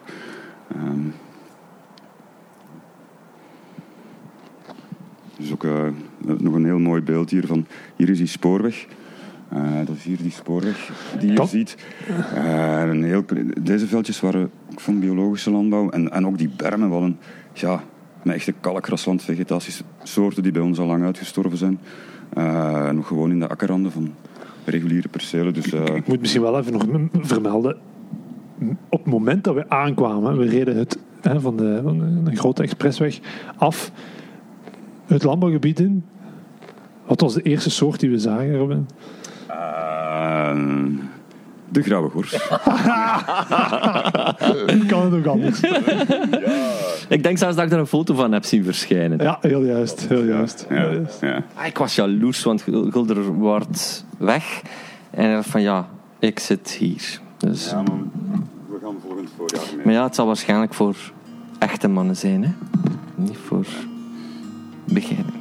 Ehm, 0.74 0.98
dus 5.38 5.52
ook 5.52 5.64
eh, 5.64 5.88
nog 6.38 6.54
een 6.54 6.64
heel 6.64 6.78
mooi 6.78 7.02
beeld 7.02 7.30
hier 7.30 7.46
van, 7.46 7.66
hier 7.96 8.08
is 8.08 8.18
die 8.18 8.26
spoorweg. 8.26 8.86
Eh, 9.48 9.76
dat 9.86 9.96
is 9.96 10.04
hier 10.04 10.16
die 10.16 10.30
spoorweg 10.30 10.90
die 11.20 11.32
je 11.32 11.46
ziet. 11.46 11.76
Eh, 12.34 12.82
een 12.86 13.04
heel, 13.04 13.24
deze 13.62 13.86
veldjes 13.86 14.20
waren 14.20 14.50
ook 14.72 14.80
van 14.80 15.00
biologische 15.00 15.50
landbouw. 15.50 15.90
En, 15.90 16.12
en 16.12 16.26
ook 16.26 16.38
die 16.38 16.50
bermen 16.56 16.90
hadden 16.90 17.18
ja, 17.52 17.82
met 18.22 18.34
echte 18.34 18.54
kalkgraslandvegetatiesoorten 18.60 20.42
die 20.42 20.52
bij 20.52 20.62
ons 20.62 20.78
al 20.78 20.86
lang 20.86 21.04
uitgestorven 21.04 21.58
zijn. 21.58 21.78
Eh, 22.32 22.90
nog 22.90 23.06
gewoon 23.06 23.30
in 23.30 23.38
de 23.38 23.48
akkerranden 23.48 23.92
van 23.92 24.14
reguliere 24.64 25.08
percelen. 25.08 25.54
Dus, 25.54 25.66
Ik 25.72 26.06
moet 26.06 26.20
misschien 26.20 26.42
wel 26.42 26.58
even 26.58 26.72
nog 26.72 27.10
vermelden. 27.26 27.76
Op 28.88 29.04
het 29.04 29.12
moment 29.12 29.44
dat 29.44 29.54
we 29.54 29.68
aankwamen, 29.68 30.38
we 30.38 30.48
reden 30.48 30.76
het 30.76 30.98
hè, 31.20 31.40
van, 31.40 31.56
de, 31.56 31.80
van 31.82 32.00
een 32.00 32.36
grote 32.36 32.62
expressweg 32.62 33.18
af, 33.56 33.92
het 35.06 35.22
landbouwgebied 35.22 35.80
in. 35.80 36.04
Wat 37.06 37.20
was 37.20 37.34
de 37.34 37.42
eerste 37.42 37.70
soort 37.70 38.00
die 38.00 38.10
we 38.10 38.18
zagen, 38.18 38.56
Robin? 38.56 38.88
eh, 39.48 40.56
de 41.68 41.82
grauwe 41.82 42.10
gors. 42.10 42.30
Kan 44.88 45.02
het 45.04 45.14
ook 45.14 45.26
anders? 45.26 45.60
Ik 47.08 47.22
denk 47.22 47.38
zelfs 47.38 47.56
dat 47.56 47.64
ik 47.66 47.72
er 47.72 47.78
een 47.78 47.86
foto 47.86 48.14
van 48.14 48.32
heb 48.32 48.44
zien 48.44 48.64
verschijnen. 48.64 49.18
Ja, 49.22 49.38
heel 49.40 49.64
juist. 49.64 50.08
Heel 50.08 50.24
juist. 50.24 50.66
Ja, 50.68 50.74
Heel 50.76 50.92
juist. 50.92 51.20
ja. 51.20 51.42
Ah, 51.54 51.66
Ik 51.66 51.78
was 51.78 51.94
jaloers, 51.94 52.42
want 52.42 52.62
Gul- 52.62 52.90
Gulder 52.90 53.22
wordt 53.24 54.04
weg. 54.18 54.62
En 55.10 55.28
ik 55.28 55.34
dacht 55.34 55.48
van 55.48 55.62
ja, 55.62 55.88
ik 56.18 56.38
zit 56.38 56.70
hier. 56.70 57.20
Dus, 57.36 57.70
ja 57.70 57.82
man, 57.82 58.10
we 58.68 58.78
gaan 58.82 58.94
volgend 59.06 59.28
voorjaar 59.36 59.62
mee. 59.76 59.84
Maar 59.84 59.94
ja, 59.94 60.02
het 60.04 60.14
zal 60.14 60.26
waarschijnlijk 60.26 60.74
voor 60.74 60.96
echte 61.58 61.88
mannen 61.88 62.16
zijn, 62.16 62.44
hè? 62.44 62.50
Niet 63.14 63.36
voor 63.46 63.66
beginnen. 64.86 65.34